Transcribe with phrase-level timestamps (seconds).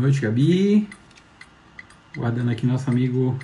[0.00, 0.88] Noite, Gabi.
[2.16, 3.38] Guardando aqui nosso amigo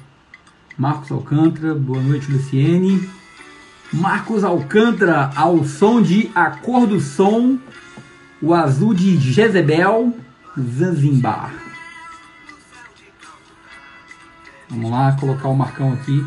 [0.79, 1.75] Marcos Alcântara.
[1.75, 3.09] Boa noite, Luciene.
[3.93, 7.59] Marcos Alcântara, ao som de A Cor do Som,
[8.41, 10.17] o azul de Jezebel,
[10.59, 11.53] Zanzibar.
[14.71, 16.25] Vamos lá, colocar o Marcão aqui.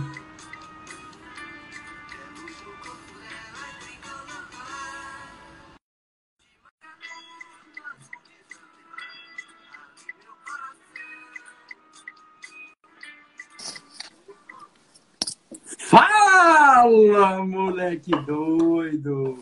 [18.10, 19.38] Moleque doido!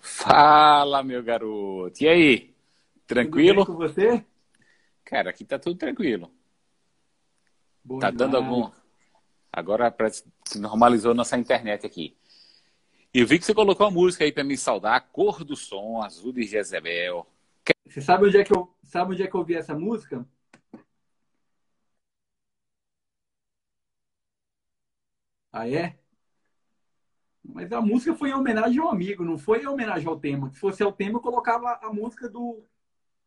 [0.00, 2.02] Fala, meu garoto.
[2.02, 2.54] E aí?
[3.06, 3.64] Tranquilo?
[3.64, 4.24] Tudo bem com você?
[5.04, 6.30] Cara, aqui tá tudo tranquilo.
[7.82, 8.52] Bom tá dando demais.
[8.52, 8.70] algum.
[9.52, 12.16] Agora parece que normalizou nossa internet aqui.
[13.12, 16.00] E eu vi que você colocou a música aí pra me saudar, cor do som,
[16.02, 17.26] azul de Jezebel.
[17.86, 20.24] Você sabe onde é que eu, sabe onde é que eu ouvi essa música?
[25.52, 25.99] Ah, é?
[27.44, 30.50] Mas a música foi em homenagem ao amigo, não foi em homenagem ao tema.
[30.50, 32.62] Se fosse ao tema, eu colocava a música do.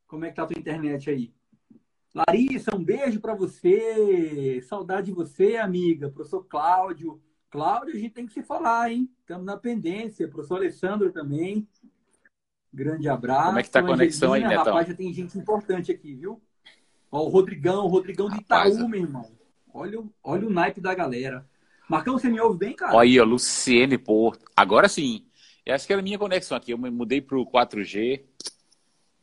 [0.08, 1.34] Como é que tá a tua internet aí?
[2.14, 4.62] Larissa, um beijo pra você.
[4.68, 6.10] Saudade de você, amiga.
[6.10, 7.20] Professor Cláudio.
[7.50, 9.10] Cláudio, a gente tem que se falar, hein?
[9.20, 10.28] Estamos na pendência.
[10.28, 11.68] Professor Alessandro também.
[12.72, 13.48] Grande abraço.
[13.48, 14.74] Como é que tá a conexão aí, Angelina, Netão?
[14.74, 16.42] Rapaz, já tem gente importante aqui, viu?
[17.12, 19.32] Ó, o Rodrigão, o Rodrigão de Rapaz, Itaú, meu irmão.
[19.72, 21.48] Olha, olha o naipe da galera.
[21.90, 22.96] Marcão, você me ouve bem, cara?
[22.96, 24.46] Olha aí, ó, Luciene Porto.
[24.56, 25.26] Agora sim.
[25.66, 26.72] Eu acho que era a minha conexão aqui.
[26.72, 28.24] Eu me mudei pro 4G.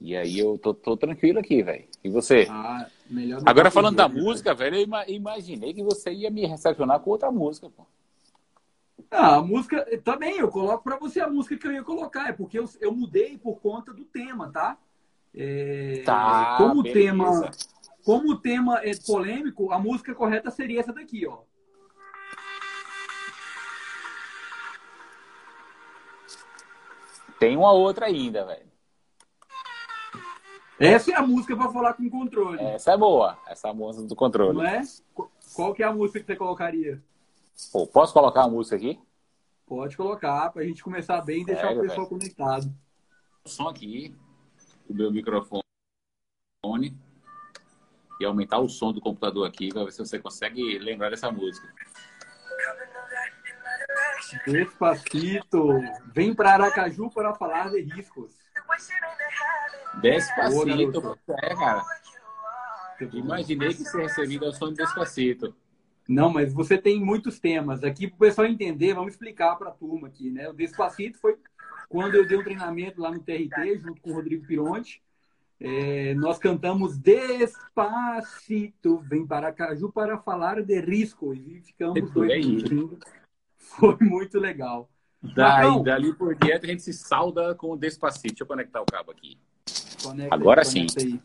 [0.00, 1.86] E aí eu tô, tô tranquilo aqui, velho.
[2.03, 2.47] E você?
[2.48, 4.20] Ah, melhor Agora falando da né?
[4.20, 7.84] música, velho, eu ima- imaginei que você ia me recepcionar com outra música, pô.
[9.10, 9.84] Ah, a música.
[10.03, 12.28] Também, eu coloco pra você a música que eu ia colocar.
[12.28, 14.78] É porque eu, eu mudei por conta do tema, tá?
[15.34, 17.50] É, Tá, como o tema,
[18.04, 21.41] como o tema é polêmico, a música correta seria essa daqui, ó.
[27.41, 28.69] Tem uma outra ainda, velho.
[30.78, 33.39] Essa é a música pra falar com controle, Essa é boa.
[33.47, 34.56] Essa é a música do controle.
[34.59, 34.83] não é?
[35.15, 37.03] Qu- Qual que é a música que você colocaria?
[37.73, 39.00] Pô, posso colocar uma música aqui?
[39.67, 42.73] Pode colocar pra gente começar bem e deixar Sério, o pessoal conectado.
[43.47, 44.15] som aqui
[44.89, 45.62] do meu microfone
[48.21, 51.73] e aumentar o som do computador aqui para ver se você consegue lembrar dessa música.
[54.47, 55.81] Despacito.
[56.12, 58.32] Vem pra Aracaju para falar de riscos.
[58.66, 58.76] Boa,
[60.00, 61.00] Despacito.
[61.00, 61.19] garoto.
[61.42, 61.82] É, cara.
[63.12, 65.54] Imaginei que você recebido o som de Despacito.
[66.08, 67.84] Não, mas você tem muitos temas.
[67.84, 70.48] Aqui, para o pessoal entender, vamos explicar para a turma aqui, né?
[70.48, 71.37] O Despacito foi
[71.88, 75.02] quando eu dei um treinamento lá no TRT, junto com o Rodrigo Pironte.
[75.58, 81.38] É, nós cantamos Despacito, vem para Caju para falar de riscos.
[81.47, 82.98] E ficamos dois minutinhos.
[83.78, 84.91] Foi muito legal.
[85.22, 85.82] Daí, Marcão.
[85.82, 88.28] dali por diante, a gente se sauda com o Despacito.
[88.28, 89.38] Deixa eu conectar o cabo aqui.
[90.03, 91.20] Conecta Agora aí.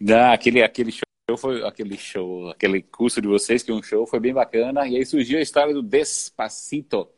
[0.00, 4.06] Da, aquele, aquele show foi aquele show, aquele curso de vocês, que é um show,
[4.06, 4.86] foi bem bacana.
[4.86, 7.08] E aí surgiu a história do Despacito.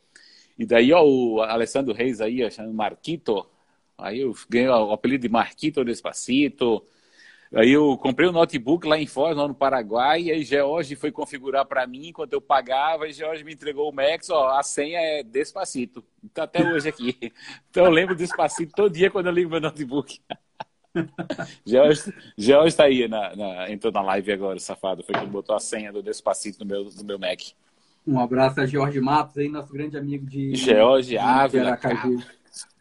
[0.58, 3.46] E daí, ó, o Alessandro Reis aí, ó, chamando Marquito.
[3.96, 6.82] Aí eu ganhei o apelido de Marquito Despacito.
[7.52, 11.10] Aí eu comprei um notebook lá em Foz, lá no Paraguai, e aí George foi
[11.10, 15.00] configurar para mim enquanto eu pagava, e George me entregou o Max, ó, a senha
[15.00, 16.04] é Despacito.
[16.32, 17.16] Tá até hoje aqui.
[17.68, 20.20] Então eu lembro Despacito todo dia quando eu ligo meu notebook.
[21.66, 25.02] George, George está aí, na, na- entrou na live agora, safado.
[25.02, 27.40] Foi que botou a senha do Despacito no meu, no meu Mac.
[28.06, 32.18] Um abraço a Jorge Matos, aí, nosso grande amigo de, George Ávila, Aracaju.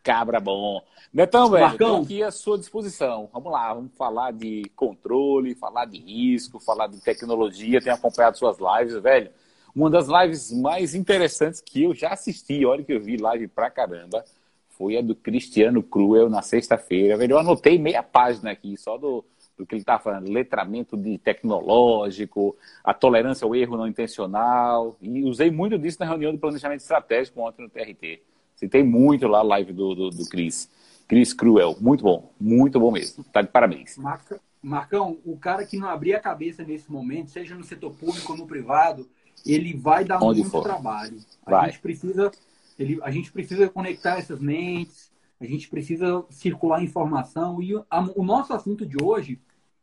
[0.01, 0.81] Cabra bom.
[1.11, 2.01] Netão, velho, Marcão.
[2.03, 3.27] aqui à sua disposição.
[3.33, 7.81] Vamos lá, vamos falar de controle, falar de risco, falar de tecnologia.
[7.81, 9.31] Tenho acompanhado suas lives, velho.
[9.75, 13.69] Uma das lives mais interessantes que eu já assisti, olha que eu vi live pra
[13.69, 14.23] caramba,
[14.69, 17.17] foi a do Cristiano Cruel na sexta-feira.
[17.17, 19.25] Velho, eu anotei meia página aqui só do,
[19.57, 20.31] do que ele tá falando.
[20.31, 24.95] Letramento de tecnológico, a tolerância ao erro não intencional.
[25.01, 28.21] E usei muito disso na reunião de planejamento estratégico ontem no TRT.
[28.55, 30.69] Citei muito lá a live do, do, do Cris.
[31.09, 31.75] Cris Cruel.
[31.81, 32.31] Muito bom.
[32.39, 33.23] Muito bom mesmo.
[33.25, 33.97] Tá de parabéns.
[33.97, 38.31] Marca- Marcão, o cara que não abrir a cabeça nesse momento, seja no setor público
[38.33, 39.09] ou no privado,
[39.45, 40.61] ele vai dar Onde muito for.
[40.63, 41.17] trabalho.
[41.45, 41.71] A Vai.
[41.71, 42.31] gente precisa,
[42.77, 45.11] ele, a gente precisa conectar essas mentes,
[45.41, 49.39] a gente precisa circular informação e a- o nosso assunto de hoje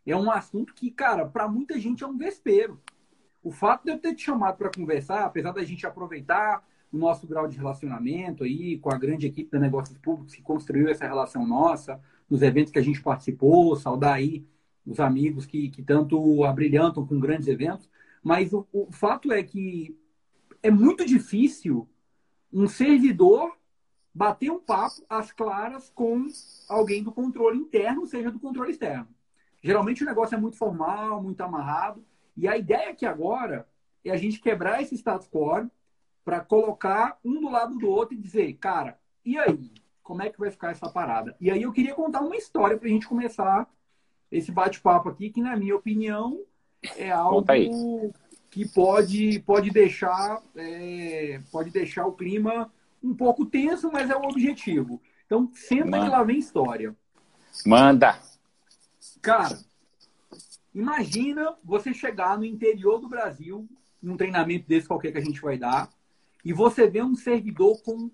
[0.07, 2.79] é um assunto que, cara, para muita gente é um vespeiro.
[3.43, 7.27] O fato de eu ter te chamado para conversar, apesar da gente aproveitar o nosso
[7.27, 11.47] grau de relacionamento aí com a grande equipe da Negócios Públicos que construiu essa relação
[11.47, 14.47] nossa, nos eventos que a gente participou, saudar aí
[14.87, 17.89] os amigos que, que tanto abrilhantam com grandes eventos,
[18.23, 19.97] mas o, o fato é que
[20.63, 21.89] é muito difícil
[22.53, 23.57] um servidor
[24.15, 26.27] bater um papo às claras com
[26.69, 29.09] alguém do controle interno, seja do controle externo.
[29.63, 32.05] Geralmente o negócio é muito formal, muito amarrado,
[32.37, 33.69] e a ideia aqui agora
[34.05, 35.71] é a gente quebrar esse status quo
[36.27, 39.71] para colocar um do lado do outro e dizer, cara, e aí?
[40.03, 41.37] Como é que vai ficar essa parada?
[41.41, 43.71] E aí eu queria contar uma história para a gente começar
[44.31, 46.43] esse bate-papo aqui, que na minha opinião
[46.97, 47.45] é algo
[48.51, 54.25] que pode, pode deixar é, pode deixar o clima um pouco tenso, mas é o
[54.25, 55.01] objetivo.
[55.27, 56.05] Então, senta Manda.
[56.05, 56.97] que lá vem história.
[57.65, 58.19] Manda!
[59.23, 59.59] Cara,
[60.75, 63.69] imagina você chegar no interior do Brasil,
[64.03, 65.89] num treinamento desse qualquer que a gente vai dar,
[66.47, 68.09] e você vê um servidor com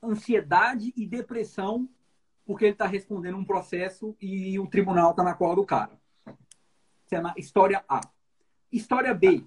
[0.00, 1.88] ansiedade e depressão
[2.44, 6.00] porque ele está respondendo um processo e o tribunal está na cola do cara.
[7.04, 8.02] Isso é na história A.
[8.70, 9.44] História B.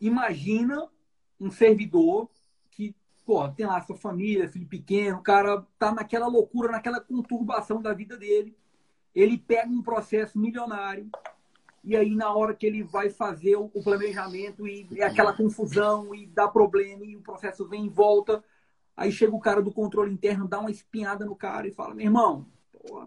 [0.00, 0.90] Imagina
[1.38, 2.28] um servidor
[2.72, 2.92] que,
[3.24, 7.94] pô, tem lá sua família, filho pequeno, o cara tá naquela loucura, naquela conturbação da
[7.94, 8.58] vida dele.
[9.14, 11.08] Ele pega um processo milionário
[11.84, 16.26] e aí na hora que ele vai fazer o planejamento e é aquela confusão e
[16.26, 18.42] dá problema e o processo vem em volta,
[18.96, 22.06] aí chega o cara do controle interno, dá uma espinhada no cara e fala: "Meu
[22.06, 22.46] irmão,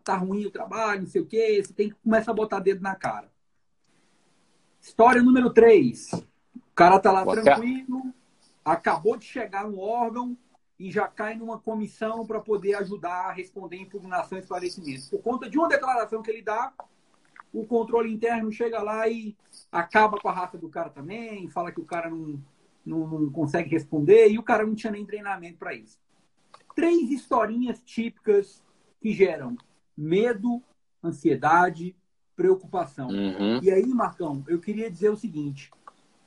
[0.04, 2.82] tá ruim o trabalho, não sei o quê", você tem que começar a botar dedo
[2.82, 3.32] na cara.
[4.82, 6.12] História número 3.
[6.14, 8.14] O cara tá lá Boa tranquilo,
[8.64, 10.38] acabou de chegar no órgão
[10.78, 15.10] e já cai numa comissão para poder ajudar a responder impugnação e esclarecimento.
[15.10, 16.74] Por conta de uma declaração que ele dá,
[17.56, 19.36] o controle interno chega lá e
[19.72, 22.42] acaba com a raça do cara também, fala que o cara não,
[22.86, 25.98] não, não consegue responder e o cara não tinha nem treinamento para isso.
[26.76, 28.62] Três historinhas típicas
[29.00, 29.56] que geram
[29.98, 30.62] medo,
[31.02, 31.96] ansiedade,
[32.36, 33.08] preocupação.
[33.08, 33.62] Uhum.
[33.64, 35.72] E aí, Marcão, eu queria dizer o seguinte: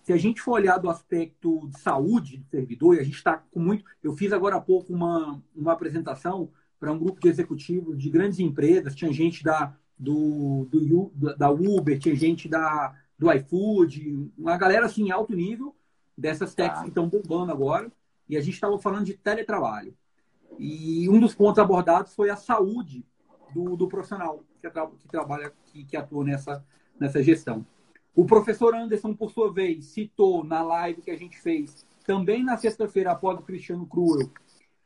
[0.02, 3.36] se a gente for olhar do aspecto de saúde do servidor, e a gente está
[3.50, 3.84] com muito.
[4.02, 8.38] Eu fiz agora há pouco uma, uma apresentação para um grupo de executivos de grandes
[8.38, 14.86] empresas, tinha gente da, do, do, da Uber, tinha gente da, do iFood, uma galera
[14.86, 15.74] assim, alto nível,
[16.16, 16.82] dessas techs ah.
[16.82, 17.90] que estão bombando agora,
[18.28, 19.94] e a gente estava falando de teletrabalho.
[20.58, 23.04] E um dos pontos abordados foi a saúde
[23.54, 24.68] do, do profissional que,
[24.98, 26.64] que trabalha, que, que atua nessa,
[26.98, 27.66] nessa gestão.
[28.14, 32.56] O professor Anderson, por sua vez, citou na live que a gente fez, também na
[32.56, 34.30] sexta-feira após o Cristiano Cruel,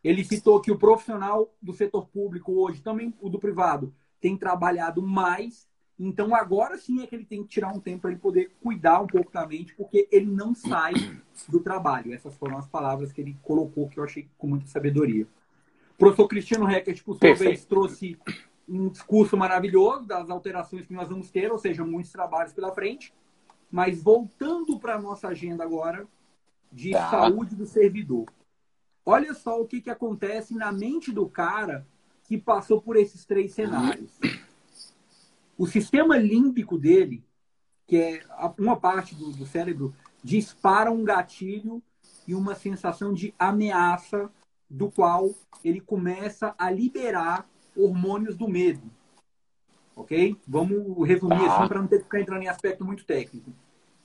[0.03, 5.03] ele citou que o profissional do setor público hoje, também o do privado, tem trabalhado
[5.03, 5.69] mais.
[5.99, 9.01] Então agora sim é que ele tem que tirar um tempo para ele poder cuidar
[9.01, 10.95] um pouco da mente, porque ele não sai
[11.49, 12.15] do trabalho.
[12.15, 15.27] Essas foram as palavras que ele colocou, que eu achei com muita sabedoria.
[15.95, 18.17] O professor Cristiano Reckert, por sua vez, trouxe
[18.67, 23.13] um discurso maravilhoso das alterações que nós vamos ter, ou seja, muitos trabalhos pela frente.
[23.71, 26.07] Mas voltando para a nossa agenda agora
[26.71, 27.11] de tá.
[27.11, 28.27] saúde do servidor.
[29.05, 31.87] Olha só o que, que acontece na mente do cara
[32.32, 34.10] que passou por esses três cenários.
[35.58, 37.22] O sistema límbico dele,
[37.86, 38.22] que é
[38.58, 41.82] uma parte do, do cérebro, dispara um gatilho
[42.27, 44.31] e uma sensação de ameaça,
[44.70, 47.46] do qual ele começa a liberar
[47.77, 48.91] hormônios do medo.
[49.94, 50.34] Ok?
[50.48, 51.58] Vamos resumir tá.
[51.58, 53.53] assim para não ter que ficar entrando em aspecto muito técnico.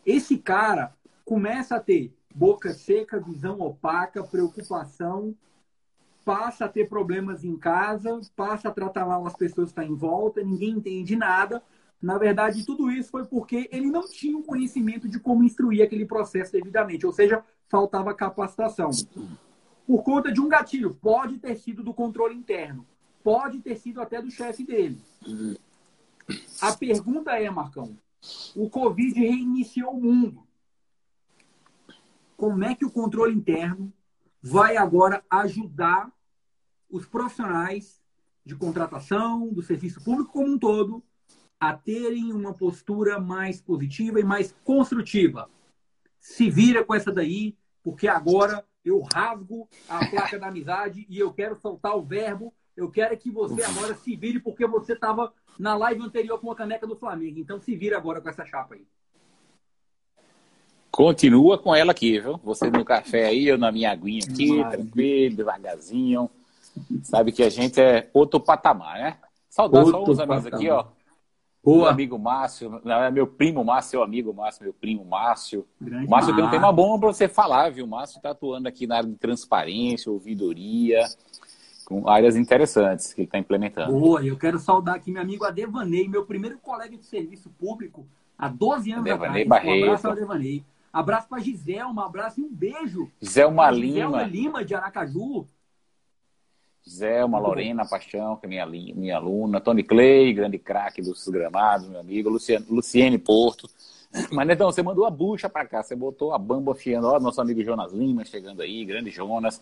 [0.06, 0.94] Esse cara
[1.24, 5.34] começa a ter boca seca, visão opaca, preocupação,
[6.28, 9.96] passa a ter problemas em casa, passa a tratar mal as pessoas que estão em
[9.96, 11.64] volta, ninguém entende nada.
[12.02, 16.06] Na verdade, tudo isso foi porque ele não tinha o conhecimento de como instruir aquele
[16.06, 18.92] processo devidamente, ou seja, faltava capacitação.
[19.88, 22.86] Por conta de um gatilho, pode ter sido do controle interno,
[23.24, 25.00] pode ter sido até do chefe dele.
[26.62, 27.98] A pergunta é, Marcão,
[28.54, 30.44] o Covid reiniciou o mundo.
[32.36, 33.94] Como é que o controle interno
[34.44, 36.12] vai agora ajudar
[36.90, 38.02] os profissionais
[38.46, 41.04] de contratação, do serviço público como um todo,
[41.60, 45.50] a terem uma postura mais positiva e mais construtiva?
[46.20, 51.34] Se vira com essa daí, porque agora eu rasgo a placa da amizade e eu
[51.34, 55.76] quero soltar o verbo eu quero que você agora se vire, porque você estava na
[55.76, 57.40] live anterior com a caneca do Flamengo.
[57.40, 58.86] Então se vira agora com essa chapa aí.
[60.92, 62.40] Continua com ela aqui, viu?
[62.44, 66.30] Você no café aí, eu na minha aguinha aqui, tranquilo, devagarzinho.
[67.04, 69.18] Sabe que a gente é outro patamar, né?
[69.50, 70.86] Saudades, só uns amigos aqui, ó.
[71.64, 71.78] Boa.
[71.80, 72.82] Meu amigo Márcio,
[73.12, 75.68] meu primo Márcio, seu amigo Márcio, meu primo Márcio.
[75.82, 77.86] Grande Márcio tem um tema bom para você falar, viu?
[77.86, 81.06] O Márcio está atuando aqui na área de transparência, ouvidoria.
[81.88, 83.98] com áreas interessantes que ele está implementando.
[83.98, 88.06] Boa, eu quero saudar aqui meu amigo Adevanei, meu primeiro colega de serviço público
[88.38, 89.48] há 12 anos Adevanei atrás.
[89.48, 89.80] Barreto.
[89.80, 90.66] Um abraço ao Adevanei.
[90.92, 93.10] Abraço para Giselma, um abraço e um beijo.
[93.22, 94.24] Giselma Giselma Lima.
[94.24, 95.46] Lima de Aracaju.
[96.88, 102.00] Giselma, Lorena Paixão, que é minha, minha aluna, Tony Clay, grande craque dos gramados, meu
[102.00, 103.70] amigo, Luciane, Luciene Porto.
[104.32, 107.42] Mas, Netão, você mandou a bucha para cá, você botou a bamba fiando, ó, nosso
[107.42, 109.62] amigo Jonas Lima chegando aí, grande Jonas,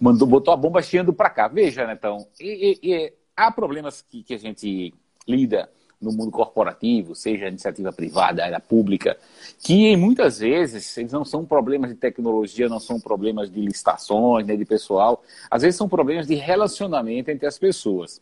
[0.00, 1.48] mandou, botou a bomba chiando para cá.
[1.48, 4.94] Veja, Netão, e, e, e, há problemas que, que a gente
[5.28, 5.70] lida
[6.04, 9.16] no mundo corporativo, seja iniciativa privada, área pública,
[9.60, 14.56] que muitas vezes eles não são problemas de tecnologia, não são problemas de licitações, né,
[14.56, 18.20] de pessoal, às vezes são problemas de relacionamento entre as pessoas.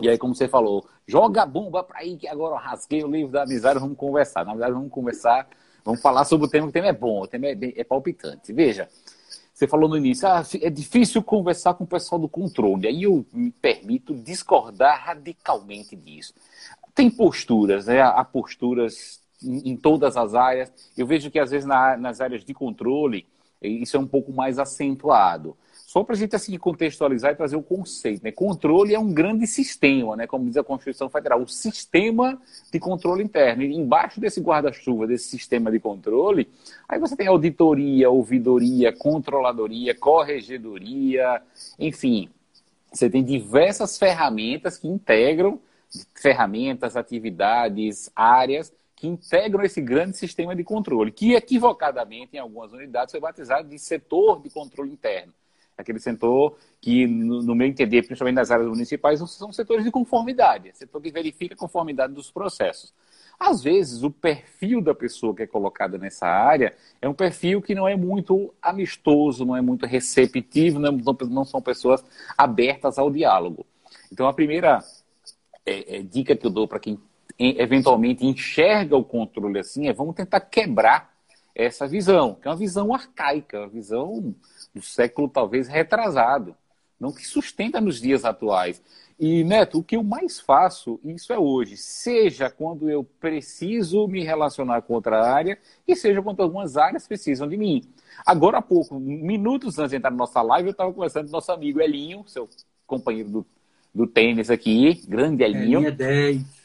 [0.00, 3.08] E aí, como você falou, joga a bomba para aí que agora eu rasguei o
[3.08, 4.44] livro da amizade, vamos conversar.
[4.44, 5.46] Na verdade, vamos conversar,
[5.84, 8.52] vamos falar sobre o tema, que o tema é bom, o tema é, é palpitante.
[8.52, 8.88] Veja,
[9.54, 12.88] você falou no início, ah, é difícil conversar com o pessoal do controle.
[12.88, 16.34] Aí eu me permito discordar radicalmente disso.
[16.94, 18.00] Tem posturas, né?
[18.00, 20.72] há posturas em, todas as áreas.
[20.96, 23.26] Eu vejo que às vezes na, nas áreas de controle
[23.60, 25.56] isso é um pouco mais acentuado.
[25.86, 28.24] Só para a gente assim, contextualizar e trazer o conceito.
[28.24, 28.32] Né?
[28.32, 30.26] Controle é um grande sistema, né?
[30.26, 32.40] como diz a Constituição Federal, o sistema
[32.72, 33.62] de controle interno.
[33.62, 36.48] E embaixo desse guarda-chuva, desse sistema de controle,
[36.88, 41.40] aí você tem auditoria, ouvidoria, controladoria, corregedoria,
[41.78, 42.28] enfim.
[42.92, 45.60] Você tem diversas ferramentas que integram
[46.14, 53.12] ferramentas, atividades, áreas que integram esse grande sistema de controle, que equivocadamente em algumas unidades
[53.12, 55.32] foi batizado de setor de controle interno.
[55.76, 61.02] Aquele setor que, no, meu entender, principalmente nas áreas municipais, são setores de conformidade, setor
[61.02, 62.94] que verifica a conformidade dos processos.
[63.38, 67.74] Às vezes, o perfil da pessoa que é colocada nessa área é um perfil que
[67.74, 70.92] não é muito amistoso, não é muito receptivo, não,
[71.28, 72.04] não são pessoas
[72.38, 73.66] abertas ao diálogo.
[74.12, 74.80] Então, a primeira
[75.66, 76.98] é, é, dica que eu dou para quem
[77.38, 81.14] eventualmente enxerga o controle assim é vamos tentar quebrar
[81.54, 84.34] essa visão, que é uma visão arcaica, uma visão
[84.74, 86.56] do século talvez retrasado,
[86.98, 88.82] não que sustenta nos dias atuais.
[89.18, 94.24] E, Neto, o que eu mais faço, isso é hoje, seja quando eu preciso me
[94.24, 95.56] relacionar com outra área,
[95.86, 97.82] e seja quando algumas áreas precisam de mim.
[98.26, 101.52] Agora há pouco, minutos antes de entrar na nossa live, eu estava conversando com nosso
[101.52, 102.48] amigo Elinho, seu
[102.86, 103.46] companheiro do,
[103.94, 105.86] do tênis aqui, grande Elinho.
[105.86, 106.64] É 10.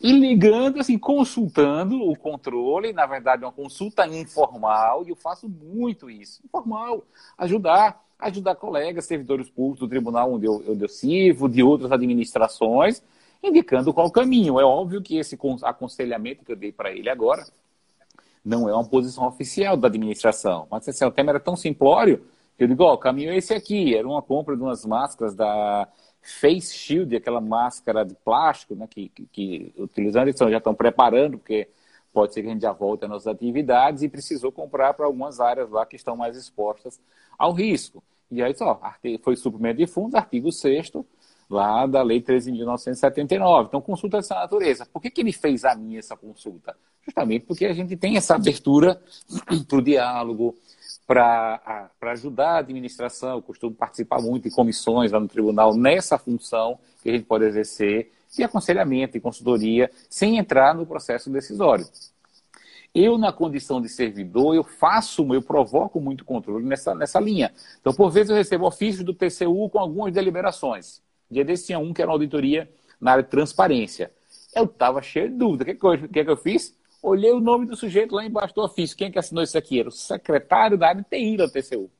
[0.00, 6.10] E ligando, assim, consultando o controle, na verdade, uma consulta informal, e eu faço muito
[6.10, 6.40] isso.
[6.44, 7.04] Informal,
[7.38, 13.00] ajudar, ajudar colegas, servidores públicos do tribunal onde eu, onde eu sirvo, de outras administrações,
[13.40, 14.58] indicando qual o caminho.
[14.58, 17.46] É óbvio que esse aconselhamento que eu dei para ele agora
[18.44, 20.66] não é uma posição oficial da administração.
[20.68, 22.24] Mas assim, o tema era tão simplório
[22.56, 23.96] que eu digo, ó, oh, o caminho é esse aqui.
[23.96, 25.88] Era uma compra de umas máscaras da
[26.24, 31.36] face shield, aquela máscara de plástico, né, que, que, que utilizando, eles já estão preparando,
[31.38, 31.68] porque
[32.12, 35.38] pode ser que a gente já volte às nossas atividades e precisou comprar para algumas
[35.38, 36.98] áreas lá que estão mais expostas
[37.38, 38.02] ao risco.
[38.30, 38.80] E aí só,
[39.22, 40.92] foi suprimento de fundos, artigo 6
[41.50, 43.66] lá da Lei 13.979.
[43.66, 44.86] Então, consulta dessa natureza.
[44.86, 46.74] Por que, que ele fez a minha essa consulta?
[47.04, 49.00] Justamente porque a gente tem essa abertura
[49.68, 50.56] para o diálogo,
[51.06, 53.36] para ajudar a administração.
[53.36, 57.44] Eu costumo participar muito de comissões lá no tribunal nessa função que a gente pode
[57.44, 61.86] exercer de aconselhamento e consultoria sem entrar no processo decisório.
[62.94, 67.52] Eu, na condição de servidor, eu faço, eu provoco muito controle nessa, nessa linha.
[67.80, 71.02] Então, por vezes, eu recebo ofícios do TCU com algumas deliberações.
[71.28, 72.70] Dia desse tinha um que era uma auditoria
[73.00, 74.12] na área de transparência.
[74.54, 75.64] Eu estava cheio de dúvida.
[75.64, 76.76] O que, que, eu, que, que eu fiz?
[77.06, 78.96] Olhei o nome do sujeito lá embaixo do ofício.
[78.96, 79.78] Quem é que assinou isso aqui?
[79.78, 81.90] Era o secretário da área de TI da TCU.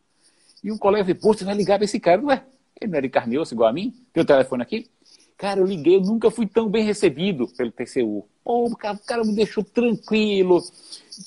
[0.62, 2.42] E um colega falou, pô, você vai ligar para esse cara, não é?
[2.80, 3.94] Ele não é de carne igual a mim?
[4.14, 4.90] Tem o telefone aqui?
[5.37, 8.26] Cara, eu liguei, eu nunca fui tão bem recebido pelo TCU.
[8.42, 10.62] Pô, o cara, o cara me deixou tranquilo,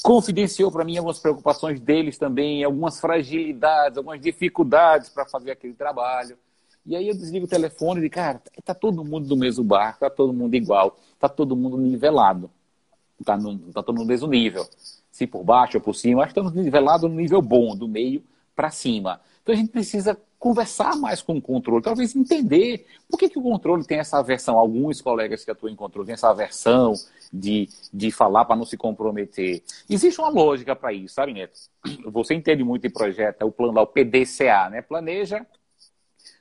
[0.01, 6.35] confidenciou para mim algumas preocupações deles também, algumas fragilidades, algumas dificuldades para fazer aquele trabalho.
[6.83, 9.99] E aí eu desligo o telefone e digo, cara, tá todo mundo do mesmo barco,
[9.99, 12.49] tá todo mundo igual, tá todo mundo nivelado
[13.19, 13.37] está
[13.73, 14.67] tá todo no mesmo nível.
[15.11, 18.23] Se por baixo ou por cima, acho que estamos nivelados no nível bom, do meio
[18.55, 19.21] para cima.
[19.41, 23.41] Então a gente precisa conversar mais com o controle, talvez entender por que, que o
[23.41, 24.57] controle tem essa aversão.
[24.57, 26.93] Alguns colegas que atuam em controle têm essa aversão
[27.33, 29.63] de, de falar para não se comprometer.
[29.89, 31.57] Existe uma lógica para isso, sabe, Neto?
[32.05, 34.81] Você entende muito de projeto, é o plano lá, o PDCA, né?
[34.81, 35.45] Planeja,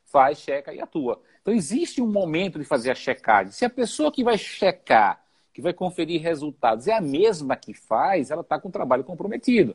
[0.05, 1.21] faz, checa e atua.
[1.41, 3.53] Então existe um momento de fazer a checagem.
[3.53, 5.25] Se a pessoa que vai checar
[5.57, 9.75] que vai conferir resultados é a mesma que faz, ela está com o trabalho comprometido.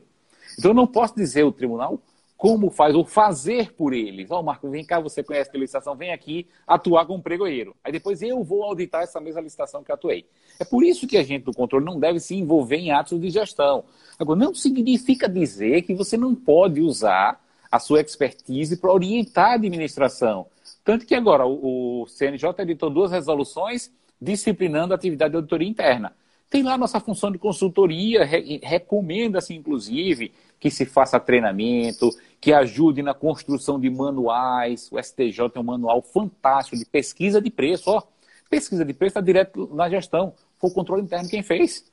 [0.56, 2.00] Então eu não posso dizer o tribunal
[2.36, 4.30] como faz, ou fazer por eles.
[4.30, 7.74] Ó, oh, Marco, vem cá, você conhece a licitação, vem aqui atuar como pregoeiro.
[7.82, 10.24] Aí depois eu vou auditar essa mesma licitação que atuei.
[10.60, 13.28] É por isso que a gente do controle não deve se envolver em atos de
[13.28, 13.82] gestão.
[14.16, 19.54] Agora, não significa dizer que você não pode usar a sua expertise para orientar a
[19.54, 20.46] administração.
[20.84, 23.90] Tanto que agora o, CNJ editou duas resoluções
[24.22, 26.14] disciplinando a atividade de auditoria interna.
[26.48, 32.10] Tem lá nossa função de consultoria, re, recomenda-se, inclusive, que se faça treinamento,
[32.40, 34.88] que ajude na construção de manuais.
[34.92, 37.90] O STJ tem um manual fantástico de pesquisa de preço.
[37.90, 38.02] Ó,
[38.48, 40.34] pesquisa de preço está direto na gestão.
[40.58, 41.90] Foi o controle interno quem fez.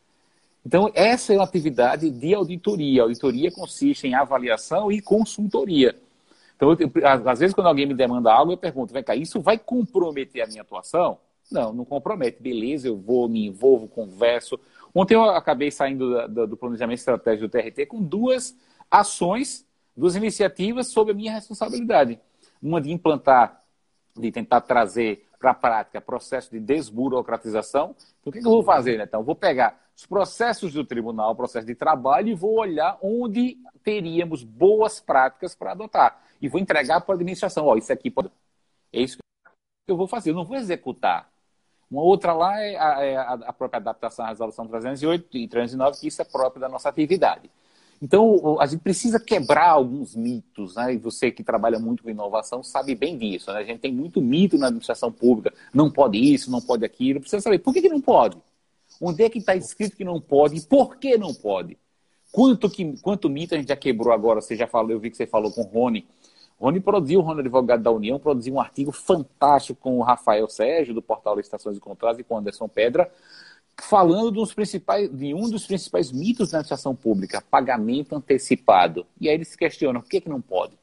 [0.65, 3.01] Então, essa é uma atividade de auditoria.
[3.01, 5.95] A auditoria consiste em avaliação e consultoria.
[6.55, 9.57] Então, eu, às vezes, quando alguém me demanda algo, eu pergunto: vem cá, isso vai
[9.57, 11.17] comprometer a minha atuação?
[11.51, 12.41] Não, não compromete.
[12.41, 14.59] Beleza, eu vou, me envolvo, converso.
[14.93, 18.55] Ontem eu acabei saindo do, do planejamento estratégico do TRT com duas
[18.89, 19.65] ações,
[19.95, 22.19] duas iniciativas sob a minha responsabilidade.
[22.61, 23.63] Uma de implantar,
[24.15, 27.95] de tentar trazer para a prática processo de desburocratização.
[28.19, 29.05] Então, o que, que eu vou fazer, né?
[29.05, 34.43] Então, vou pegar os processos do tribunal, processo de trabalho, e vou olhar onde teríamos
[34.43, 36.21] boas práticas para adotar.
[36.41, 37.65] E vou entregar para a administração.
[37.65, 38.29] Ó, isso aqui pode.
[38.91, 40.31] É isso que eu vou fazer.
[40.31, 41.29] Eu não vou executar.
[41.89, 46.07] Uma outra lá é a, é a própria adaptação à resolução 308 e 309, que
[46.07, 47.49] isso é próprio da nossa atividade.
[48.01, 50.93] Então, a gente precisa quebrar alguns mitos, né?
[50.93, 53.59] E você que trabalha muito com inovação sabe bem disso, né?
[53.59, 55.53] A gente tem muito mito na administração pública.
[55.73, 57.19] Não pode isso, não pode aquilo.
[57.19, 58.37] Precisa saber por que, que não pode.
[59.01, 61.77] Onde é que está escrito que não pode e por que não pode?
[62.31, 64.39] Quanto, que, quanto mito a gente já quebrou agora?
[64.39, 66.07] Você já falou, eu vi que você falou com o Rony.
[66.59, 70.93] Rony produziu, o Rony advogado da União, produziu um artigo fantástico com o Rafael Sérgio,
[70.93, 73.09] do portal Licitações e Contratos, e com o Anderson Pedra,
[73.81, 79.05] falando dos principais, de um dos principais mitos da administração pública, pagamento antecipado.
[79.21, 80.73] E aí eles se questionam, por que, que não pode?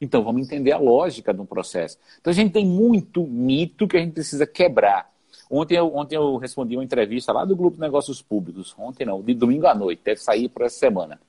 [0.00, 1.98] Então, vamos entender a lógica de um processo.
[2.18, 5.12] Então, a gente tem muito mito que a gente precisa quebrar.
[5.50, 9.34] Ontem eu, ontem eu respondi uma entrevista lá do Grupo Negócios Públicos, ontem não, de
[9.34, 11.20] domingo à noite, deve sair por essa semana,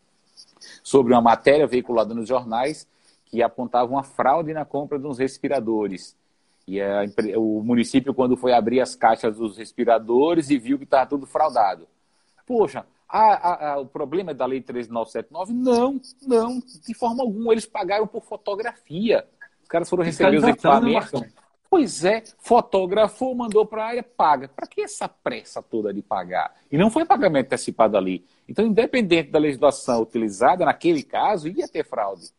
[0.81, 2.87] sobre uma matéria veiculada nos jornais
[3.31, 6.17] que apontava uma fraude na compra de uns respiradores.
[6.67, 7.05] E a,
[7.37, 11.87] o município, quando foi abrir as caixas dos respiradores e viu que estava tudo fraudado.
[12.45, 15.53] Poxa, a, a, a, o problema é da Lei 13979?
[15.53, 17.53] Não, não, de forma alguma.
[17.53, 19.25] Eles pagaram por fotografia.
[19.63, 21.21] Os caras foram receber os equipamentos.
[21.69, 24.49] Pois é, fotografou, mandou para a área, paga.
[24.49, 26.53] Para que essa pressa toda de pagar?
[26.69, 28.25] E não foi pagamento antecipado ali.
[28.47, 32.29] Então, independente da legislação utilizada, naquele caso, ia ter fraude.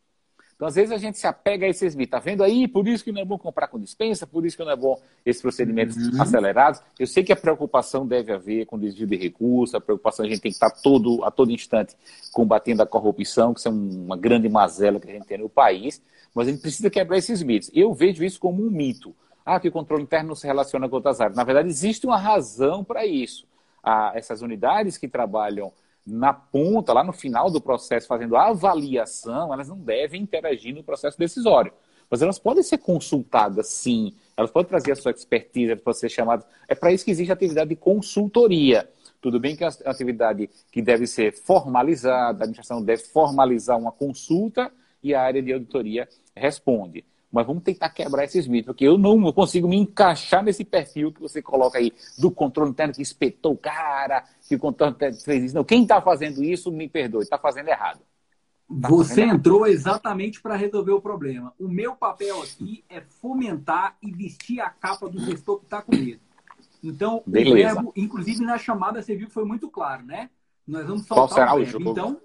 [0.62, 2.16] Então, às vezes, a gente se apega a esses mitos.
[2.16, 2.68] Está vendo aí?
[2.68, 4.96] Por isso que não é bom comprar com dispensa, por isso que não é bom
[5.26, 6.22] esses procedimentos uhum.
[6.22, 6.80] acelerados.
[6.96, 10.40] Eu sei que a preocupação deve haver com desvio de recursos, a preocupação a gente
[10.40, 11.96] tem que estar todo, a todo instante
[12.30, 16.00] combatendo a corrupção, que isso é uma grande mazela que a gente tem no país.
[16.32, 17.68] Mas a gente precisa quebrar esses mitos.
[17.74, 19.12] Eu vejo isso como um mito.
[19.44, 21.36] Ah, que o controle interno não se relaciona com outras áreas.
[21.36, 23.48] Na verdade, existe uma razão para isso.
[23.82, 25.72] Ah, essas unidades que trabalham
[26.06, 30.82] na ponta, lá no final do processo, fazendo a avaliação, elas não devem interagir no
[30.82, 31.72] processo decisório.
[32.10, 34.14] Mas elas podem ser consultadas, sim.
[34.36, 36.44] Elas podem trazer a sua expertise, elas podem ser chamadas.
[36.68, 38.88] É para isso que existe a atividade de consultoria.
[39.20, 43.92] Tudo bem que é uma atividade que deve ser formalizada, a administração deve formalizar uma
[43.92, 44.70] consulta
[45.02, 47.04] e a área de auditoria responde.
[47.32, 51.20] Mas vamos tentar quebrar esses mitos, porque eu não consigo me encaixar nesse perfil que
[51.20, 55.44] você coloca aí do controle interno que espetou o cara, que o controle interno fez
[55.44, 55.54] isso.
[55.54, 58.00] Não, quem está fazendo isso, me perdoe, está fazendo errado.
[58.80, 59.72] Tá você fazendo entrou errado.
[59.72, 61.54] exatamente para resolver o problema.
[61.58, 65.96] O meu papel aqui é fomentar e vestir a capa do gestor que está com
[65.96, 66.20] medo.
[66.84, 67.50] Então, Beleza.
[67.50, 70.28] o verbo, inclusive na chamada, você viu que foi muito claro, né?
[70.66, 71.68] Nós vamos soltar Qual será o, verbo.
[71.68, 71.90] O jogo?
[71.90, 72.20] Então,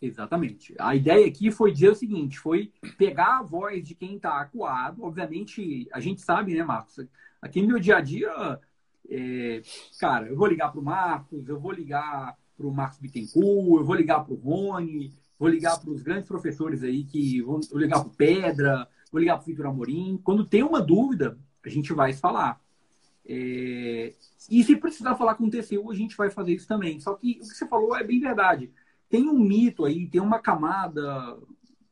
[0.00, 0.74] Exatamente.
[0.78, 5.04] A ideia aqui foi dizer o seguinte: foi pegar a voz de quem está acuado.
[5.04, 7.06] Obviamente, a gente sabe, né, Marcos?
[7.40, 8.60] Aqui no meu dia a dia,
[9.08, 9.62] é,
[9.98, 13.84] cara, eu vou ligar para o Marcos, eu vou ligar para o Marcos Bittencourt, eu
[13.84, 17.80] vou ligar para o Rony, vou ligar para os grandes professores aí que vou, vou
[17.80, 20.18] ligar para Pedra, vou ligar para Vitor Amorim.
[20.24, 22.58] Quando tem uma dúvida, a gente vai falar.
[23.26, 24.14] É,
[24.50, 26.98] e se precisar falar com o TCU, a gente vai fazer isso também.
[27.00, 28.70] Só que o que você falou é bem verdade
[29.10, 31.36] tem um mito aí, tem uma camada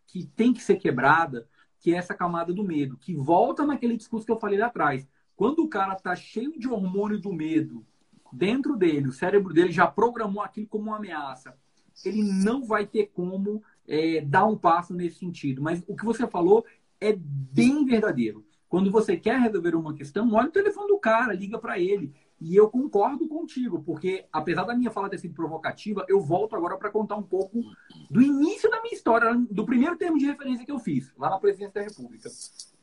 [0.07, 1.47] que tem que ser quebrada,
[1.81, 5.07] que é essa camada do medo, que volta naquele discurso que eu falei lá atrás.
[5.37, 7.85] Quando o cara tá cheio de hormônio do medo
[8.33, 11.57] dentro dele, o cérebro dele já programou aquilo como uma ameaça,
[12.05, 15.61] ele não vai ter como é, dar um passo nesse sentido.
[15.61, 16.65] Mas o que você falou
[17.01, 18.45] é bem verdadeiro.
[18.69, 22.13] Quando você quer resolver uma questão, olha o telefone do cara, liga para ele.
[22.41, 26.77] E eu concordo contigo, porque apesar da minha fala ter sido provocativa, eu volto agora
[26.77, 27.61] para contar um pouco
[28.09, 31.39] do início da minha história, do primeiro termo de referência que eu fiz, lá na
[31.39, 32.29] presidência da República.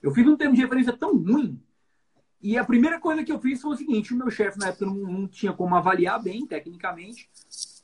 [0.04, 1.60] Eu fiz um termo de referência tão ruim,
[2.42, 4.86] e a primeira coisa que eu fiz foi o seguinte: o meu chefe na época
[4.86, 7.28] não, não tinha como avaliar bem, tecnicamente.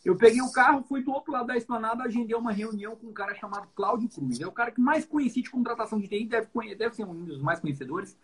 [0.06, 3.14] Eu peguei o carro, fui do outro lado da esplanada, agendei uma reunião com um
[3.14, 4.40] cara chamado Cláudio Cruz.
[4.40, 7.42] É o cara que mais conheci de contratação de TI, deve, deve ser um dos
[7.42, 8.16] mais conhecedores,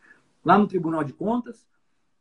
[0.46, 1.66] lá no Tribunal de Contas.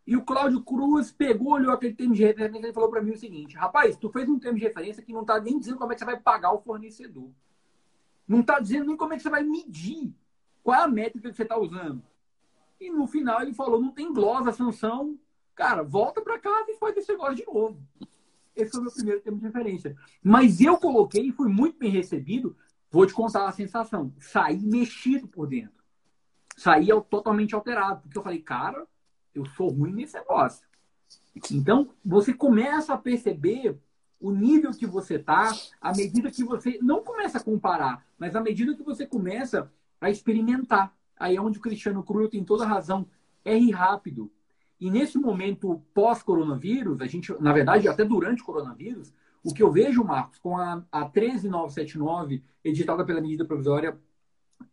[0.06, 3.18] E o Cláudio Cruz pegou, olhou aquele termo de referência e falou para mim o
[3.18, 5.94] seguinte: rapaz, tu fez um termo de referência que não está nem dizendo como é
[5.94, 7.28] que você vai pagar o fornecedor.
[8.26, 10.14] Não está dizendo nem como é que você vai medir.
[10.62, 12.02] Qual é a métrica que você está usando?
[12.80, 15.18] E no final ele falou: não tem glosa, sanção.
[15.56, 17.80] Cara, volta para casa e faz esse negócio de novo.
[18.54, 19.96] Esse foi o meu primeiro termo de referência.
[20.22, 22.56] Mas eu coloquei e fui muito bem recebido.
[22.90, 24.12] Vou te contar a sensação.
[24.18, 25.84] Saí mexido por dentro.
[26.56, 28.02] Saí totalmente alterado.
[28.02, 28.86] Porque eu falei, cara,
[29.38, 30.66] eu sou ruim nesse negócio.
[31.50, 33.78] Então, você começa a perceber
[34.18, 38.40] o nível que você tá, à medida que você não começa a comparar, mas à
[38.40, 39.70] medida que você começa
[40.00, 40.94] a experimentar.
[41.18, 43.06] Aí é onde o Cristiano Cruel tem toda a razão.
[43.44, 44.30] Erre rápido.
[44.80, 49.70] E nesse momento pós-coronavírus, a gente, na verdade, até durante o coronavírus, o que eu
[49.70, 53.98] vejo, Marcos, com a, a 13979, editada pela medida provisória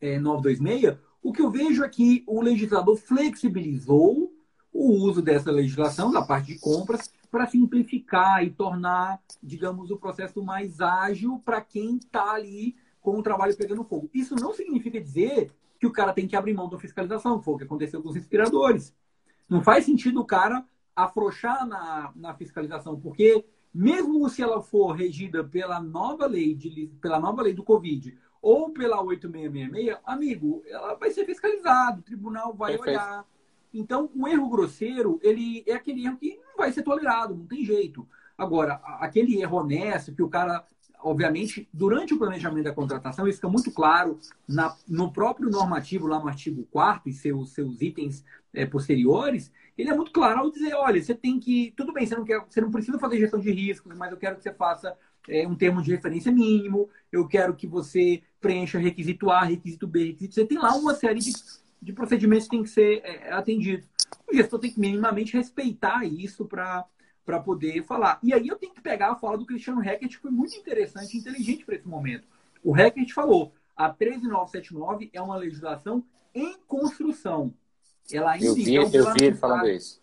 [0.01, 4.32] é, 926, o que eu vejo é que o legislador flexibilizou
[4.73, 10.43] o uso dessa legislação, da parte de compras, para simplificar e tornar, digamos, o processo
[10.43, 14.09] mais ágil para quem está ali com o trabalho pegando fogo.
[14.13, 17.57] Isso não significa dizer que o cara tem que abrir mão da fiscalização, foi o
[17.57, 18.95] que aconteceu com os respiradores.
[19.49, 25.43] Não faz sentido o cara afrouxar na, na fiscalização, porque mesmo se ela for regida
[25.43, 31.11] pela nova lei, de, pela nova lei do Covid ou pela 8666, amigo, ela vai
[31.11, 32.99] ser fiscalizada, o tribunal vai Perfeito.
[32.99, 33.25] olhar,
[33.73, 37.65] então, o erro grosseiro, ele é aquele erro que não vai ser tolerado, não tem
[37.65, 38.07] jeito.
[38.37, 40.63] Agora, aquele erro honesto que o cara,
[40.99, 46.19] obviamente, durante o planejamento da contratação, isso fica muito claro na, no próprio normativo, lá
[46.19, 50.73] no artigo 4 e seus, seus itens é, posteriores, ele é muito claro ao dizer,
[50.75, 51.73] olha, você tem que.
[51.75, 54.35] Tudo bem, você não, quer, você não precisa fazer gestão de riscos, mas eu quero
[54.35, 54.95] que você faça
[55.27, 60.07] é, um termo de referência mínimo, eu quero que você preencha requisito A, requisito B,
[60.07, 60.45] requisito C.
[60.45, 61.31] Tem lá uma série de
[61.83, 63.85] de procedimentos tem que ser é, atendido.
[64.29, 66.85] O gestor tem que minimamente respeitar isso para
[67.25, 68.19] para poder falar.
[68.21, 71.15] E aí eu tenho que pegar a fala do Cristiano Hackett, que foi muito interessante
[71.15, 72.27] e inteligente para esse momento.
[72.61, 76.03] O Hackett falou, a 13979 é uma legislação
[76.35, 77.53] em construção.
[78.11, 80.01] Ela ainda eu vi, então, eu vi ele falando isso.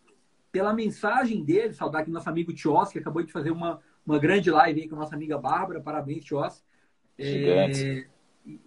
[0.51, 4.51] Pela mensagem dele, saudar aqui nosso amigo Tios, que acabou de fazer uma, uma grande
[4.51, 5.81] live aí com a nossa amiga Bárbara.
[5.81, 6.65] Parabéns, Tios.
[7.19, 7.85] Gigante.
[7.85, 8.07] É,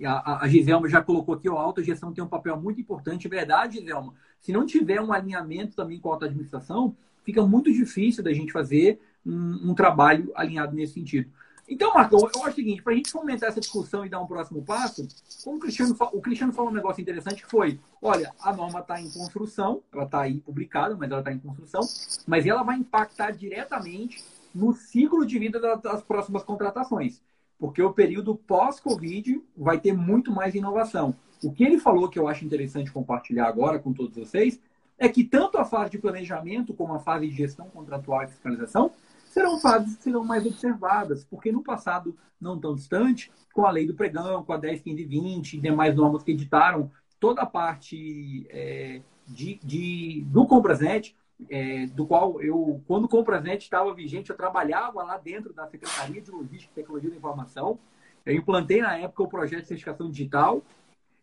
[0.05, 3.27] a, a Giselma já colocou aqui, a autogestão tem um papel muito importante.
[3.27, 4.13] Verdade, Giselma.
[4.39, 8.99] Se não tiver um alinhamento também com a auto-administração, fica muito difícil da gente fazer
[9.25, 11.29] um, um, trabalho alinhado nesse sentido.
[11.67, 14.27] Então, Marcão, eu acho o seguinte, para a gente fomentar essa discussão e dar um
[14.27, 15.07] próximo passo,
[15.45, 18.99] como o Cristiano, o Cristiano falou um negócio interessante que foi, olha, a norma está
[18.99, 21.81] em construção, ela está aí publicada, mas ela está em construção,
[22.27, 24.21] mas ela vai impactar diretamente
[24.53, 27.21] no ciclo de vida das próximas contratações
[27.63, 31.15] porque o período pós-Covid vai ter muito mais inovação.
[31.41, 34.59] O que ele falou que eu acho interessante compartilhar agora com todos vocês
[34.97, 38.91] é que tanto a fase de planejamento como a fase de gestão contratual e fiscalização
[39.29, 43.87] serão fases que serão mais observadas, porque no passado não tão distante, com a lei
[43.87, 48.45] do pregão, com a 10, 15 20 e demais normas que editaram toda a parte
[48.49, 51.15] é, de, de, do Comprasnet,
[51.49, 56.21] é, do qual eu, quando o Compranet estava vigente, eu trabalhava lá dentro da Secretaria
[56.21, 57.79] de Logística e Tecnologia da Informação.
[58.25, 60.61] Eu implantei na época o projeto de certificação digital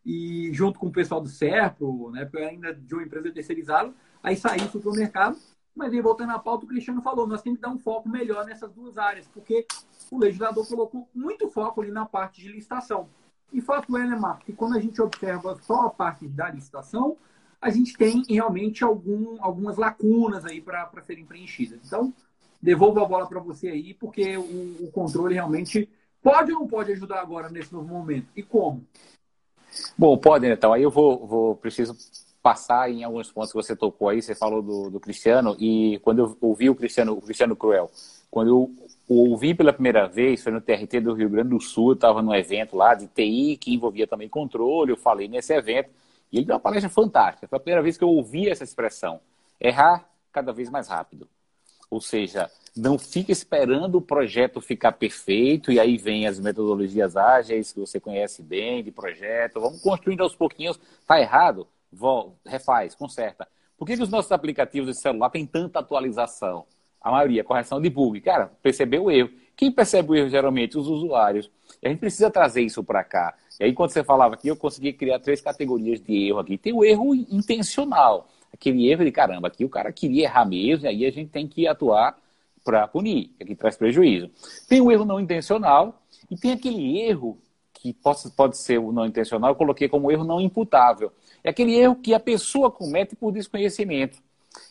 [0.04, 3.92] e junto com o pessoal do Serpro, na época ainda de uma empresa terceirizada,
[4.22, 5.36] aí saí para o mercado.
[5.74, 8.44] Mas aí, voltando à pauta, o Cristiano falou, nós temos que dar um foco melhor
[8.44, 9.66] nessas duas áreas, porque
[10.10, 13.08] o legislador colocou muito foco ali na parte de licitação.
[13.52, 17.16] E fato é, né, Marco, que quando a gente observa só a parte da licitação,
[17.60, 21.78] a gente tem realmente algum, algumas lacunas aí para serem preenchidas.
[21.84, 22.12] Então,
[22.60, 25.88] devolvo a bola para você aí, porque o, o, controle realmente
[26.22, 28.28] pode ou não pode ajudar agora nesse novo momento?
[28.34, 28.82] E como?
[29.96, 30.54] Bom, pode, né?
[30.54, 31.94] Então, aí eu vou, vou preciso
[32.42, 36.20] passar em alguns pontos que você tocou aí, você falou do, do Cristiano, e quando
[36.20, 37.90] eu ouvi o Cristiano, o Cristiano Cruel,
[38.30, 38.70] quando eu
[39.06, 42.76] ouvi pela primeira vez, foi no TRT do Rio Grande do Sul, estava num evento
[42.76, 45.90] lá de TI, que envolvia também controle, eu falei nesse evento,
[46.32, 47.48] e ele deu uma palestra fantástica.
[47.48, 49.20] Foi a primeira vez que eu ouvi essa expressão.
[49.60, 51.28] Errar cada vez mais rápido.
[51.90, 57.72] Ou seja, não fique esperando o projeto ficar perfeito e aí vem as metodologias ágeis
[57.72, 59.60] que você conhece bem de projeto.
[59.60, 60.78] Vamos construindo aos pouquinhos.
[61.00, 61.66] Está errado?
[61.92, 63.48] Volta, refaz, conserta.
[63.76, 66.64] Por que, que os nossos aplicativos de celular têm tanta atualização?
[67.00, 68.20] A maioria, correção de bug.
[68.20, 69.30] Cara, percebeu o erro.
[69.56, 70.78] Quem percebe o erro geralmente?
[70.78, 71.50] Os usuários.
[71.84, 73.34] A gente precisa trazer isso para cá.
[73.60, 76.56] E aí, quando você falava aqui, eu consegui criar três categorias de erro aqui.
[76.56, 78.26] Tem o erro intencional.
[78.52, 81.46] Aquele erro de caramba, aqui o cara queria errar mesmo, e aí a gente tem
[81.46, 82.18] que atuar
[82.64, 84.30] para punir, que traz prejuízo.
[84.66, 87.38] Tem o erro não intencional e tem aquele erro
[87.74, 91.12] que pode, pode ser o não intencional, eu coloquei como erro não imputável.
[91.44, 94.18] É aquele erro que a pessoa comete por desconhecimento.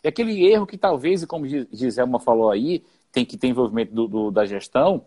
[0.03, 4.31] É aquele erro que talvez, como Giselma falou aí, tem que ter envolvimento do, do,
[4.31, 5.05] da gestão,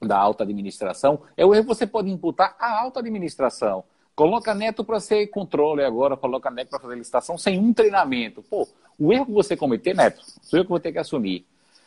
[0.00, 3.84] da alta administração, é o erro você pode imputar à alta administração.
[4.14, 8.42] Coloca neto para ser controle agora, coloca neto para fazer licitação sem um treinamento.
[8.42, 8.66] Pô,
[8.98, 11.46] o erro que você cometer, neto, sou eu que vou ter que assumir.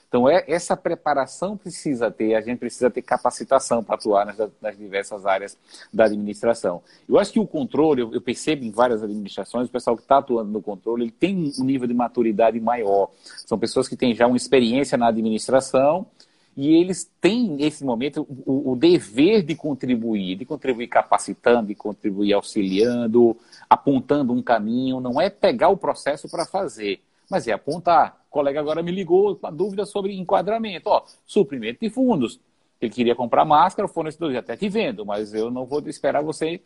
[0.10, 4.76] Então, é, essa preparação precisa ter, a gente precisa ter capacitação para atuar nas, nas,
[4.76, 5.56] diversas áreas
[5.93, 6.82] da administração.
[7.08, 10.17] Eu acho que o controle, eu, eu percebo em várias administrações, o pessoal que está
[10.17, 13.12] atuando no controle, ele tem um nível de maturidade maior.
[13.45, 16.08] São pessoas que têm já uma experiência na administração
[16.62, 22.34] e eles têm, nesse momento, o, o dever de contribuir, de contribuir capacitando, de contribuir
[22.34, 23.38] auxiliando,
[23.69, 28.19] apontando um caminho, não é pegar o processo para fazer mas é apontar.
[28.28, 30.89] O colega agora me ligou com dúvida sobre enquadramento.
[30.89, 32.39] Ó, suprimento de fundos.
[32.82, 36.24] Ele queria comprar máscara, o fornecedor já até te vendo, mas eu não vou esperar
[36.24, 36.62] você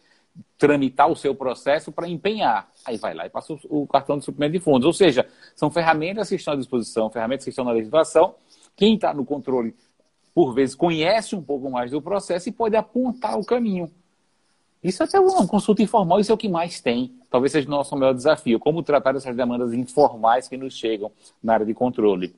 [0.58, 2.70] tramitar o seu processo para empenhar.
[2.86, 4.86] Aí vai lá e passa o cartão de suprimento de fundos.
[4.86, 8.36] Ou seja, são ferramentas que estão à disposição, ferramentas que estão na legislação.
[8.76, 9.76] Quem está no controle,
[10.34, 13.90] por vezes, conhece um pouco mais do processo e pode apontar o caminho.
[14.84, 17.14] Isso é até uma consulta informal, isso é o que mais tem.
[17.30, 18.60] Talvez seja o nosso maior desafio.
[18.60, 22.36] Como tratar essas demandas informais que nos chegam na área de controle.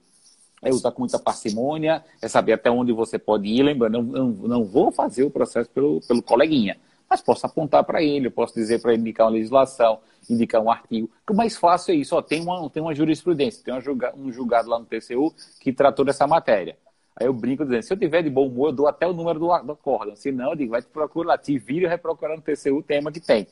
[0.62, 3.64] É usar com muita parcimônia, é saber até onde você pode ir.
[3.64, 6.78] Lembrando, eu não, não vou fazer o processo pelo, pelo coleguinha,
[7.10, 10.70] mas posso apontar para ele, eu posso dizer para ele indicar uma legislação, indicar um
[10.70, 11.10] artigo.
[11.30, 13.74] O mais fácil é isso, ó, tem, uma, tem uma jurisprudência, tem
[14.16, 16.78] um julgado lá no TCU que tratou dessa matéria.
[17.16, 19.40] Aí eu brinco dizendo, se eu tiver de bom humor, eu dou até o número
[19.40, 20.16] do, do acórdão.
[20.16, 22.78] Se não, eu digo, vai te procurar lá, te vira e vai procurar no TCU
[22.78, 23.48] o tema que tem.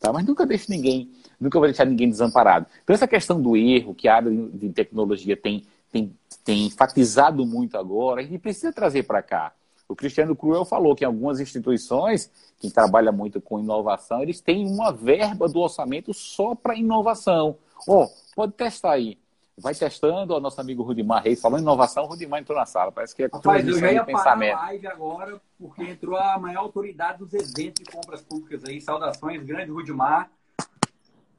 [0.00, 0.12] Tá?
[0.12, 2.66] Mas nunca deixe ninguém, nunca vou deixar ninguém desamparado.
[2.82, 7.76] Então essa questão do erro, que a área de tecnologia tem, tem, tem enfatizado muito
[7.76, 9.52] agora, a gente precisa trazer para cá.
[9.92, 14.92] O Cristiano Cruel falou que algumas instituições, que trabalha muito com inovação, eles têm uma
[14.92, 17.56] verba do orçamento só para inovação.
[17.86, 19.18] Ó, oh, pode testar aí
[19.56, 20.34] vai testando.
[20.34, 22.90] O nosso amigo Rudimar Reis falou inovação, Rudimar entrou na sala.
[22.92, 24.52] Parece que é Rapaz, eu já ia pensamento.
[24.52, 28.80] parar a live agora, porque entrou a maior autoridade dos eventos de compras públicas aí.
[28.80, 30.30] Saudações, grande Rudimar.